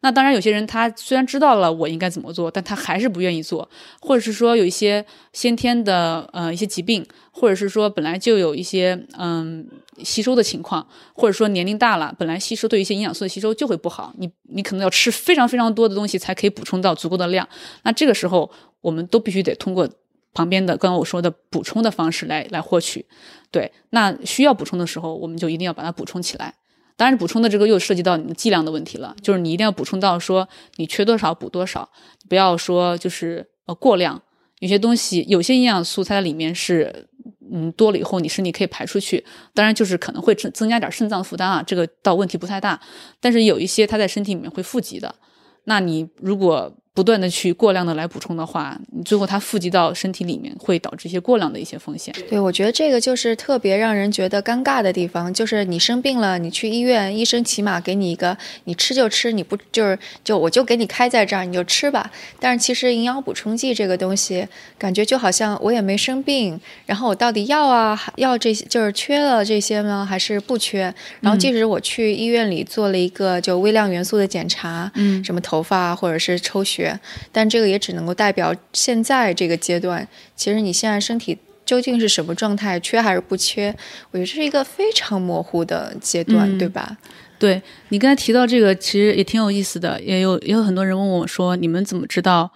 [0.00, 3.68] 那当然，有些人他虽然知道了我应该怎么做，但他还是不愿意做，
[4.00, 9.66] 或者是说有一些先天的呃一些疾病，或者是说本来就有一些嗯
[10.02, 17.48] 吸收的情况，或者说年龄大了，本来吸收对一些营养素的吸收就会不好，你你可能要吃非常非常多的东西才可以补充到足够的量。
[17.82, 18.50] 那这个时候，
[18.80, 19.88] 我们都必须得通过。
[20.34, 23.06] 旁边的刚刚我说的补充的方式来来获取。
[23.50, 26.52] 对，那需要补充的时候，我们就一定要把它补充起来。
[26.96, 31.88] 当然，补充的这个又涉及到你的剂量的问题了，就是你一定要补充到说你缺多少补多少，
[32.28, 34.20] 不要说就是呃过量。
[34.58, 37.08] 有些东西，有些营养素它在里面是
[37.52, 39.24] 嗯多了以后，你身体可以排出去，
[39.54, 42.80] 当然就是可能会增增加点肾脏负担啊，这个倒问题不太大。
[43.20, 45.14] 但是有一些它在身体里面会富集的，
[45.64, 46.76] 那你如果。
[46.94, 52.14] 不断的去过量的来补充的话，你最后它富集到身体里面，会导致一些过量的一些风险。
[52.30, 62.08] 对，我觉得这个就是特别让人觉得尴尬的地方，就是你生病了，你去医院，医生起码给你一个你吃就吃，你不就是就我就给你开在这儿，你就吃吧。
[62.38, 64.46] 但是其实营养补充剂这个东西，
[64.78, 70.94] 感觉就好像我也没生病，然后我到底要啊要这些，就是缺了这些呢，还是不缺？
[71.18, 76.83] 然后即使我去医院里做了一个就微量元素的检查，嗯，什么头发或者是抽血。
[77.30, 80.06] 但这个也只能够代表现在这个阶段。
[80.34, 83.74] 其实你现在身体究竟是什么状态，缺还是不缺？
[84.10, 86.96] 我觉得这是一个非常模糊的阶段，对吧？
[87.38, 90.00] 对你刚才提到这个，其实也挺有意思的。
[90.02, 92.50] 也有也有很多人问我说：“你们怎么知道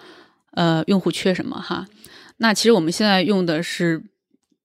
[0.53, 1.87] 呃用户缺什么？”哈，
[2.39, 4.03] 那其实我们现在用的是，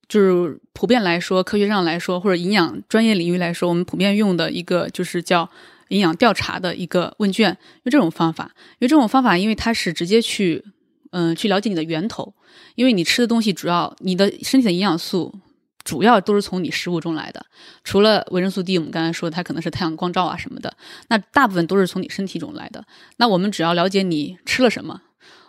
[0.08, 5.50] 就是普遍来说，科学上来说，或者营养专业领域来说，我们普遍用的一个就是叫。
[5.90, 10.64] 营养调查的一个问卷，用这种方法，因为这种方法，因为它是直接去，
[11.12, 12.34] 嗯，去了解你的源头，
[12.76, 15.34] 因为你吃的东西主要，你的身体的营养素
[15.84, 17.46] 主要都是从你食物中来的，
[17.84, 20.76] 除了维生素 D，我们刚才说它可能是太阳光照啊什么的，
[21.10, 22.86] 那大部分都是从你身体中来的。
[23.18, 25.02] 那我们只要了解你吃了什么，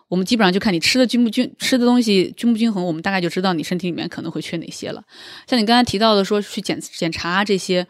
[0.09, 5.03] 我们基本上就看你吃的均不均，吃的东西均不均衡，我们大概就知道你身体里面可能会缺哪些了。
[5.49, 7.87] 像你刚才提到的说去检检查这些。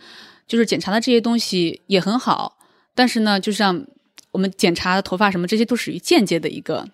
[0.47, 2.59] 就是检查的这些东西也很好，
[2.95, 3.87] 但是呢，就像
[4.33, 6.89] 我们检查头发什么，这些都属于间接的一个，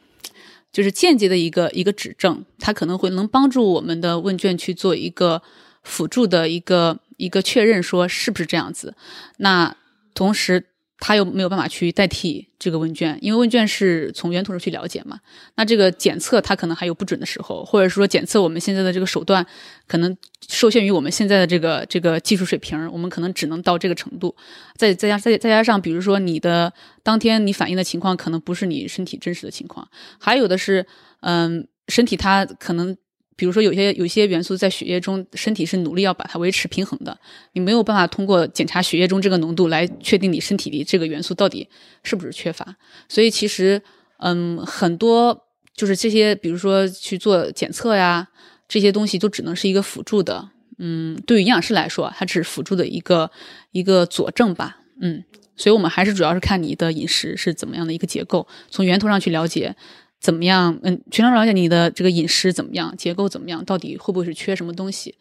[0.72, 5.42] 就是间接的一个一个指证，它可能会能帮助我们的问卷去做一个
[5.82, 8.94] 辅助的一个一个确认，说是不是这样子。
[9.38, 9.76] 那
[10.14, 10.66] 同时。
[11.00, 15.18] 他又没有办法去代替这个问卷，因为问卷是从源头上去了解嘛。
[15.56, 19.44] 那这个检测它可能还有不准的时候，或者说检测我们现在的这个手段
[19.88, 20.14] 可能
[20.46, 24.36] 受限于我们现在的这个这个技术水平，我们可能只能到这个程度。
[24.76, 26.72] 再再加再再加上，比如说你的
[27.02, 29.88] 当天你反映的情况可能不是你身体真实的情况，
[30.20, 30.86] 还有的是，
[31.20, 32.96] 嗯，身体它可能。
[33.40, 37.18] 比如说，有些有些元素在血液中，身体是努力要把它维持平衡的。
[37.54, 41.66] 你没有办法通过检查血液中这个浓度来确定你身体里这个元素到底
[42.02, 42.76] 是不是缺乏。
[43.08, 43.80] 所以其实，
[44.18, 48.28] 嗯，很多就是这些，比如说去做检测呀，
[48.68, 50.50] 这些东西都只能是一个辅助的。
[50.76, 53.30] 嗯，对于营养师来说，它只是辅助的一个
[53.72, 54.80] 一个佐证吧。
[55.00, 55.24] 嗯，
[55.56, 59.74] 所以我们还是主要是看你的饮食是怎么样的一个结构，从源头上去了解。
[60.20, 60.78] 怎么样？
[60.82, 65.14] 嗯，全程了解你的这个饮食怎么样，结构怎么样，到底会不会是缺什么东西？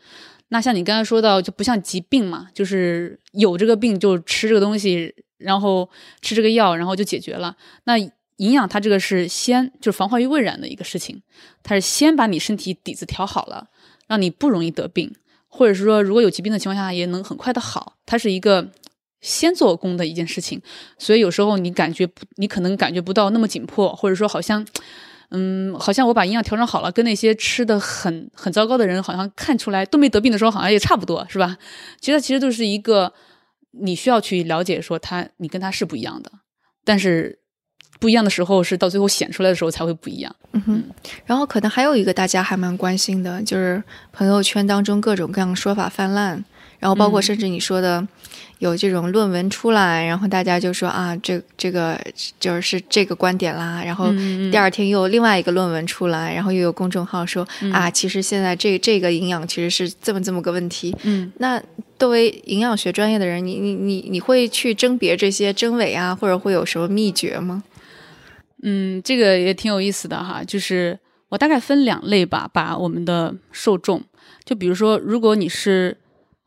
[0.50, 5.90] 那像你刚才说到，就不像疾病嘛，就是有这个病就吃这个东西，然后
[6.22, 7.56] 吃这个药，然后就解决了。
[7.86, 11.22] 那营养它这个是先就是防患于未然的一个事情，
[11.64, 13.68] 它是先把你身体底子调好了，
[14.08, 15.16] 让你不容易得病，
[15.48, 18.70] 或者是说如果有疾病的情况下也能很快的好，它是一个。
[19.22, 20.62] 先做工的一件事情，
[20.98, 24.66] 所以有时候你感觉不，你可能感觉不到那么紧迫，或者说好像，
[25.32, 31.58] 嗯，好像我把营养调整好了，跟那些吃的很很糟糕的人，好像看出来都没得病的时候，好像也差不多，是吧？
[32.00, 33.14] 其实其实就是一个
[33.72, 36.32] 你需要去了解，说他你跟他是不一样的，
[36.84, 37.40] 但是
[38.00, 40.34] 不一样的时候是到最后显出来的时候才会不一样。
[40.54, 40.84] 嗯哼，
[41.26, 46.44] 然后可能还有一个大家还蛮关心的，就是朋友圈当中各种各样的说法泛滥，
[46.80, 48.08] 然后包括甚至你说的。
[48.60, 51.98] 有这种论文出来，然后大家就说啊，这这个
[52.42, 53.82] 就是这个观点啦。
[53.82, 54.12] 然后
[54.52, 60.94] 第二天又有另外一个论文出来，然后又有公众号说啊，其实现在这这个营养其实是这么这么个问题。
[61.04, 61.64] 嗯，那
[61.98, 67.64] 作为营养学专业的人，你你你你会去甄别这些真伪啊，或者会有什么秘诀吗？
[68.62, 71.00] 嗯，这个也挺有意思的哈，就是
[71.30, 74.04] 我大概分两类吧，把我们的受众，
[74.44, 75.96] 就比如说，如果你是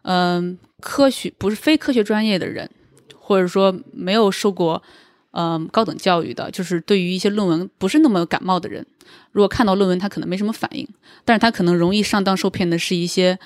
[0.03, 0.59] 嗯。
[0.85, 2.69] 科学不是非科学专业的人，
[3.17, 4.83] 或者说没有受过
[5.31, 8.85] 嗯高等教育的，就是对于一些论文不是那么感冒的人，
[9.31, 10.85] 如果看到论文，他可能没什么反应，
[11.25, 13.39] 但是他可能容易上当受骗的是一些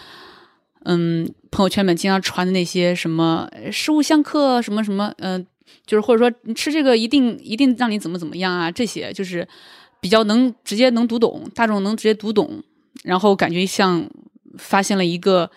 [0.84, 5.46] 嗯朋友圈里面经常传的那些什么食物相克什么什么嗯，
[5.84, 9.46] 就是或者说你吃这个一定一定让你怎么怎么样啊，这些就是
[10.00, 12.62] 比较能直接能读懂，大众能直接读懂，
[13.04, 14.08] 然后感觉像
[14.56, 15.50] 发现了一个。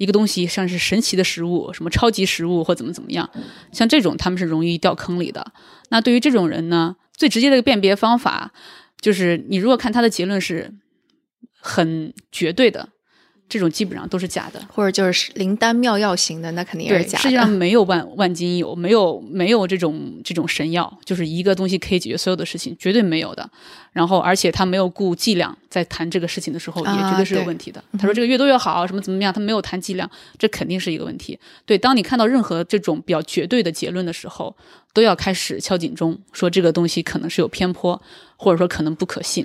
[0.00, 3.28] 一个东西像是神奇的食物，什么超级食物或怎么怎么样，
[3.70, 5.52] 像这种他们是容易掉坑里的。
[5.90, 8.50] 那对于这种人呢，最直接的一个辨别方法
[8.98, 10.72] 就是，你如果看他的结论是
[11.60, 12.88] 很绝对的。
[13.50, 17.22] 这种基本上都是假的，或者就是灵丹妙药型的，那肯定也是假的。
[17.22, 23.50] 世界上没有万 万金油，没有没有这种这种神药，就是一个东西可以解决所有的事情，绝对没有的。
[23.92, 27.82] 然后，而且他没有顾剂量，在谈这个事情的时候，也绝对是有问题的。
[27.98, 31.36] 他说这个越多越好，什么怎么样，他没有谈剂量，这肯定是一个问题。
[31.66, 34.54] 对，当你看到任何这种比较绝对的结论的时候，
[34.92, 38.00] 都要开始敲警钟，说这个东西可能是有偏颇，
[38.36, 39.44] 或者说可能不可信。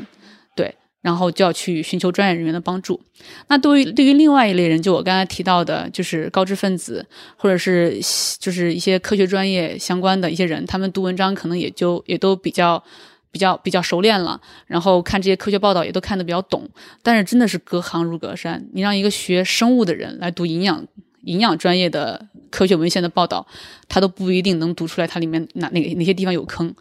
[1.06, 2.99] 然后就要去寻求专业人员的帮助。
[3.47, 7.06] 那对于对于另外一类人，就我刚才提到的，就是高知分子，
[7.38, 8.01] 或者是
[8.39, 12.84] 就是一些科学专业相关的一些人，他们读文章可能也就也都比较
[13.30, 16.68] 比较比较熟练了，然后看这些科学报道也都看得比较懂。
[17.03, 20.84] 但是真的是隔行如隔山，你让一个学生物的人来读营养
[21.26, 23.45] 营养专业的科学文献的报道，
[23.88, 26.74] 他都不一定能读出来它里面哪哪哪些地方有坑。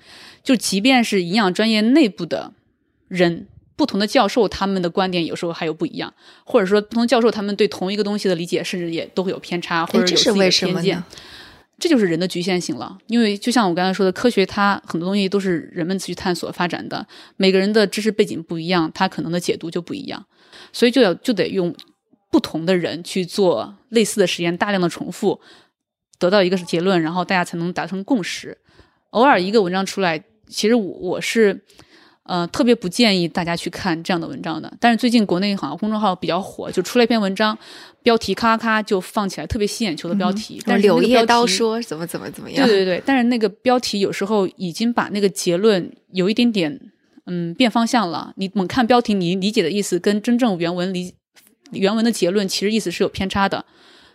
[0.43, 2.55] 就即便是营养专业内部的
[3.09, 3.49] 人。
[3.77, 6.13] 不同的教授，他们的观点有时候还有不一样，
[6.45, 11.03] 或者说不同教授他们对同一个东西的理解，甚至也都会有偏差，或者有自己的偏见。
[11.77, 12.97] 这就是人的局限性了。
[13.09, 17.05] 因为就像我刚才说的，科学它很多东西都是人们自己探索发展的，
[17.37, 20.25] 每个人的知识背景不一样，他可能的解读就不一样，
[20.73, 21.75] 所以就要就得用
[22.31, 25.41] 不同的人去做类似的实验，大量的重复，
[26.21, 28.57] 得到一个结论，然后大家才能达成共识。
[29.11, 31.65] 偶尔一个文章出来，其实我我是。
[32.27, 34.73] 呃，特别不建议大家去看这样的文章的。
[34.81, 37.57] 但是最近国内好像公众号比较火，就出了一篇文章，
[38.03, 40.59] 标题咔咔咔就放起来，特别吸眼球的标题。
[40.65, 42.67] 但是柳叶刀说怎么怎么怎么样？
[42.67, 46.81] 对对对，但是那个标题有时候已经把那个结论有一点点
[47.27, 48.33] 嗯变方向了。
[48.37, 51.13] 你猛看标题，你理解的意思跟真正原文理
[51.73, 53.63] 原文的结论其实意思是有偏差的，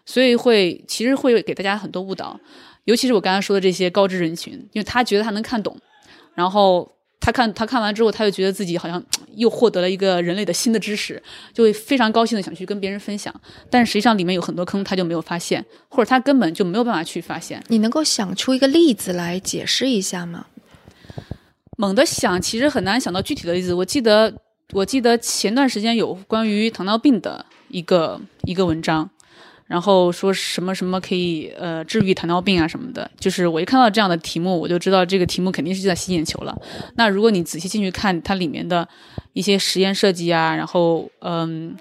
[0.04, 2.40] 所以会其实会给大家很多误导。
[2.86, 5.78] 尤其是我刚才说的这些高知人群，因为他觉得他能看懂，
[6.34, 6.92] 然后。
[7.30, 9.02] 他看他看完之后，他就觉得自己好像
[9.36, 11.22] 又获得了一个人类的新的知识，
[11.54, 13.34] 就会非常高兴的想去跟别人分享。
[13.70, 17.64] 但实际上里面有很多坑，他就没有发现，或者他根本就没有办法去发现。
[17.68, 20.48] 你能够想出一个例子来解释一下吗？
[21.78, 23.74] 猛的想，其实很难想到具体的例子。
[23.76, 24.34] 我记得
[24.74, 29.08] 我记得前段时间有关于糖尿病的一个一个文章。
[29.70, 36.58] 然后说什么什么可以呃治愈糖尿病啊什么的，就是我一看到这样的题目，我就知道这个题目肯定是就在吸眼球了。
[36.96, 38.86] 那如果你仔细进去看它里面的
[39.34, 41.78] 一些实验设计啊，然后嗯，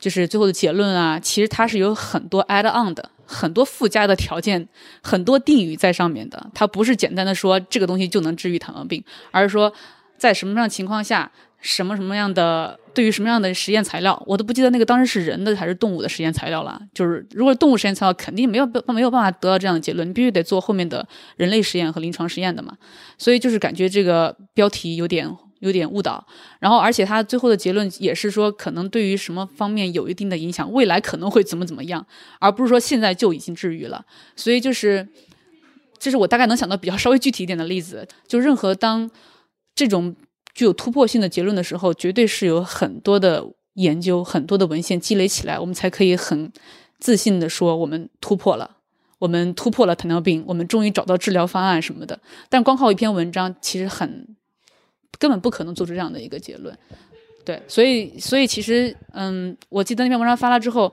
[0.00, 4.66] 就是最后的结论啊，其实它是有很多 add on 的，很多附加的条件，
[5.02, 6.50] 很多定语在上面的。
[6.54, 9.70] 它不是简单的说这个东西就能治愈糖尿病，而是说
[10.16, 11.30] 在什么样的情况下。
[11.62, 16.80] 什么什么样的对于什么样的实验材料，我都不记得那个当时是人的还是动物的实验材料了。
[16.94, 22.74] 就是如果动物实验材料，肯定没有没有办法得到这样的结论，你必须得做后面的人类实验和临床实验的嘛。
[23.18, 26.26] 所以就是感觉这个标题有点有点误导。
[26.58, 32.06] 然后而且它最后的结论也是说，可能对于什么方面有一定的影响，未来可能会怎么怎么样，
[32.40, 34.02] 而不是说现在就已经治愈了。
[34.36, 35.06] 所以就是
[35.98, 38.08] 这是我大概能想到比较稍微具体一点的例子。
[38.26, 39.10] 就任何当
[39.74, 40.16] 这种。
[40.56, 43.44] 具有突破性的结论的时候，绝对是有很多的
[43.74, 46.50] 研究、很多的文献积累起来，我们才可以很
[46.98, 48.78] 自信的说我们突破了，
[49.18, 52.18] 我们突破了糖尿病，我们终于找到治疗方案什么的。
[52.48, 54.26] 但光靠一篇文章，其实很
[55.18, 56.74] 根本不可能做出这样的一个结论。
[57.44, 60.90] 对，所以，所以其实，嗯，我记得那篇文章发了之后，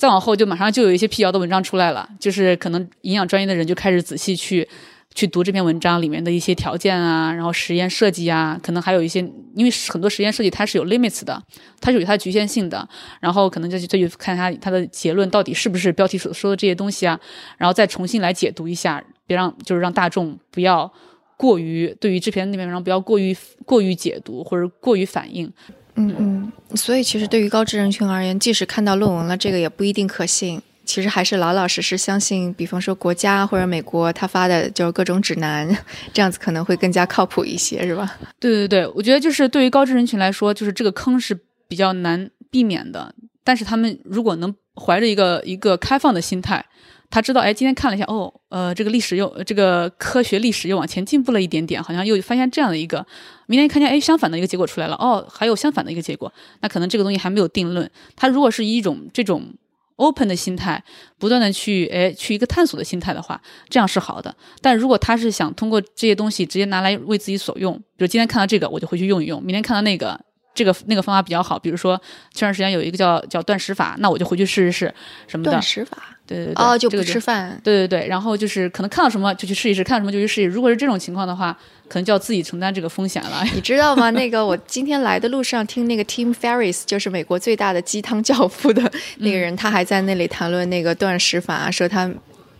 [0.00, 4.68] 再往后就马上就有一些辟谣的文章出来了，就是可能营养专业的人就开始仔细去。
[5.16, 9.18] 去读这篇文章里面的一些条件啊，然后实验设计啊，可能还有一些，
[9.54, 11.42] 因为很多实验设计它是有 limits 的，
[11.80, 12.86] 它是有它的局限性的，
[13.18, 17.18] 然后可能就就去看它它的结论到底是不是标题所说的这些东西啊，
[17.56, 20.92] 然后再重新来解读一下，别让就是让大众不要
[21.38, 25.50] 过于对于这篇那篇文章不要过于过于解读或者过于反应。
[25.94, 30.60] 嗯嗯，所以其实对于高知人群而言，即使看到论文了，这个也不一定可信。
[30.86, 35.68] 其实还是老老实实相信，比方说国家或者美国他发的就是各种指南，
[36.14, 38.16] 这样子可能会更加靠谱一些，是吧？
[38.38, 43.14] 对对对，我觉得就是对于高知人群来说，就是这个坑是比较难避免的。
[43.44, 46.64] 但是他们如果能怀着一个一个开放的心态，
[47.10, 53.06] 他知道，哎，今天看了一下，哦，呃，这个历史又这个科学历史又往前进步了一点点，好像又发现这样的一个，
[53.46, 57.90] 明天看见，哎，相反的一个结果出来了，哦，还有相反的一个结果，那可能这个东西还没有定论。
[58.16, 59.54] 他如果是一种这种。
[59.96, 60.82] Open 的心态，
[61.18, 64.34] 不断的去哎去一个探索的心态的话，这样是好的。
[64.60, 70.18] 但如果他是想通过这些东西直接拿来为自己所用，比如今天看到这个，我就回去用一用；明天看到那个，
[70.54, 72.00] 这个那个方法比较好，比如说
[72.32, 74.94] 前段时间有一个叫叫断食法，那我就回去试试试
[75.26, 75.50] 什么的。
[75.50, 77.58] 断食法，对对对，哦，就不这个吃饭。
[77.62, 80.50] 对对对，然后就是可能看到什么就去试一试，看到什么就去试一试。
[80.50, 81.56] 如果是这种情况的话，
[81.88, 83.44] 可能就要自己承担这个风险了。
[83.54, 84.10] 你知道吗？
[84.10, 92.10] 那个我今天来的路上听那个 Tim Ferriss，就是美国最大的鸡汤教父的那个人，他还在那里谈论那个断食法，啊说他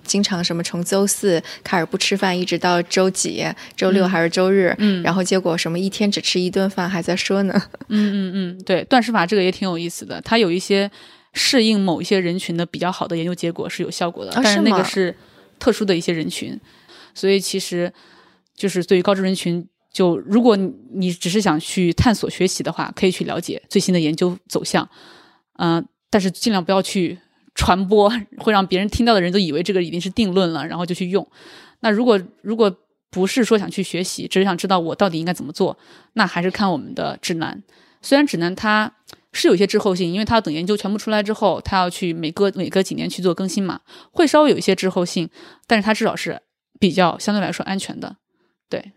[0.05, 3.45] 经常什么从周四开始不吃饭，一直到周几，
[3.77, 7.61] 周六还是周日，嗯然后结果什么一天只吃一顿饭，还在说呢。
[7.89, 10.89] 嗯嗯嗯，对，断食法这个也挺有意思的，它有一些
[11.37, 15.15] 适应某一些人群的比较好的研究结果是有效果的，但是那个是
[15.61, 16.59] 特殊的一些人群，
[17.15, 17.93] 所以其实
[18.57, 19.65] 就是对于高知人群。
[19.93, 24.87] 就如果你你只是想去探索学习的话，可以去了解最新的研究走向，
[25.59, 27.19] 嗯、但是尽量不要去
[27.55, 31.27] 传播，会让别人听到的人都以为这个已经是定论了，然后就去用。
[31.81, 32.71] 那如果如果
[33.11, 35.79] 不是说想去学习，只是想知道我到底应该怎么做，
[36.13, 37.63] 那还是看我们的指南。
[38.03, 38.93] 虽然指南它
[39.37, 43.81] 是有一些滞后性，因为它要等研究全部出来之后，它要去每隔每隔几年去做更新嘛，
[44.11, 45.29] 会稍微有一些滞后性，
[45.67, 46.41] 但是它至少是
[46.81, 48.17] 比较相对来说安全的。
[48.69, 48.93] 对，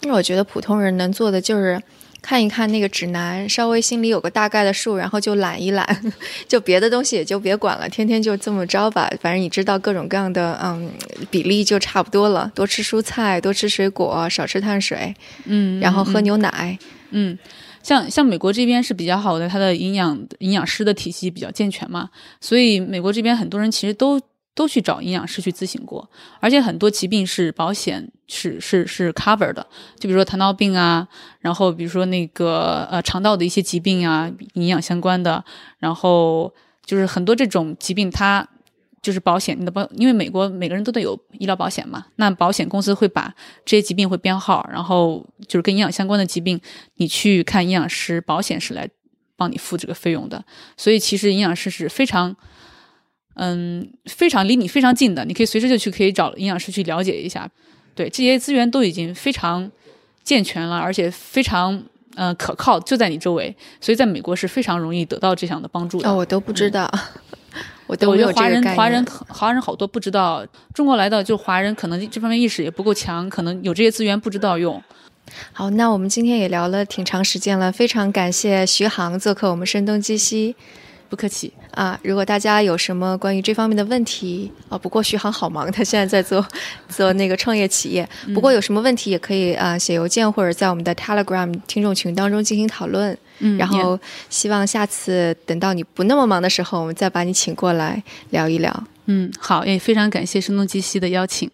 [0.00, 1.80] 因为我觉得普通人能做的就是
[2.20, 6.12] 看一看那个指南，稍微心里有个大概的数，然后就懒一懒，
[6.48, 9.08] 就别的东西也就别管了，天天就这么着吧。
[9.20, 10.90] 反正你知道各种各样的嗯
[11.30, 15.14] 比例就差不多了，多吃蔬菜，多吃水果，少吃碳水，
[15.44, 16.78] 嗯然后喝牛奶。
[17.14, 17.38] 嗯，
[17.82, 22.08] 像像美国这边是比较好的，它的营养营养师的体系比较健全嘛，
[22.40, 24.20] 所以美国这边很多人其实都
[24.54, 26.08] 都去找营养师去咨询过，
[26.40, 29.66] 而且很多疾病是保险是是是 cover 的，
[29.98, 31.08] 就比如说糖尿病啊，
[31.40, 35.44] 然后比如说那个呃肠道的一些疾病啊，营养相关的，
[35.78, 36.52] 然后
[36.84, 38.48] 就是很多这种疾病它。
[39.02, 43.34] 就是保险，你的保，因为美国每个人都得有医疗保险嘛，那保险公司会把
[43.64, 46.60] 这些疾病会编号，然后就是跟营养相关的疾病，
[46.94, 48.88] 你去看营养师，保险是来
[49.36, 50.44] 帮你付这个费用的。
[50.76, 52.34] 所以其实营养师是非常，
[53.34, 57.50] 嗯，非常离你非常近的，你可以随时就去可以找营养师去了解一下。
[57.94, 59.68] 对，这些资源都已经非常
[60.22, 61.82] 健全了，而且非常
[62.14, 66.08] 呃可靠，就在你周围，所以在美国是非常容易得到这项的帮助的。
[66.08, 66.88] 哦，我都不知道，
[67.86, 68.48] 我，都我觉得华。
[68.48, 74.82] 人华人华人好多不知道，中国来的就华人可能这方面意识也不够强，可能有这些资源不知道用。
[75.52, 80.56] 好，那我们今天也聊了挺长时间了，非常感谢徐航做客我们声东击西。
[81.12, 86.42] 不客气，啊，如果大家有什么关于这方面的问题啊，不过徐航好忙，他现在在做
[86.88, 88.08] 做那个创业企业。
[88.32, 93.12] 不过有什么问题也可以啊写邮件或者在我们的 Telegram 听众群当中进行讨论。
[93.40, 94.00] 嗯然后
[94.30, 98.84] 希望下次等到你不那么忙的时候，我们再把你请过来聊一聊。
[99.04, 101.50] 嗯，好，也非常感谢声东击西的邀请，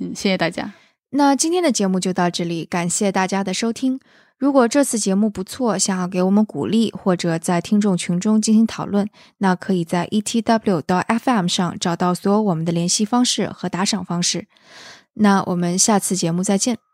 [0.00, 0.72] 嗯，谢谢大家。
[1.10, 4.00] 那今天的节目就到这里，感谢大家的收听。
[4.42, 14.48] 如果这次节目不错，想要给我们鼓励，或者在听众群中进行讨论，那可以在 etw 到 FM 上找到所有我们的联系方式和打赏方式。
[15.14, 16.91] 那我们下次节目再见。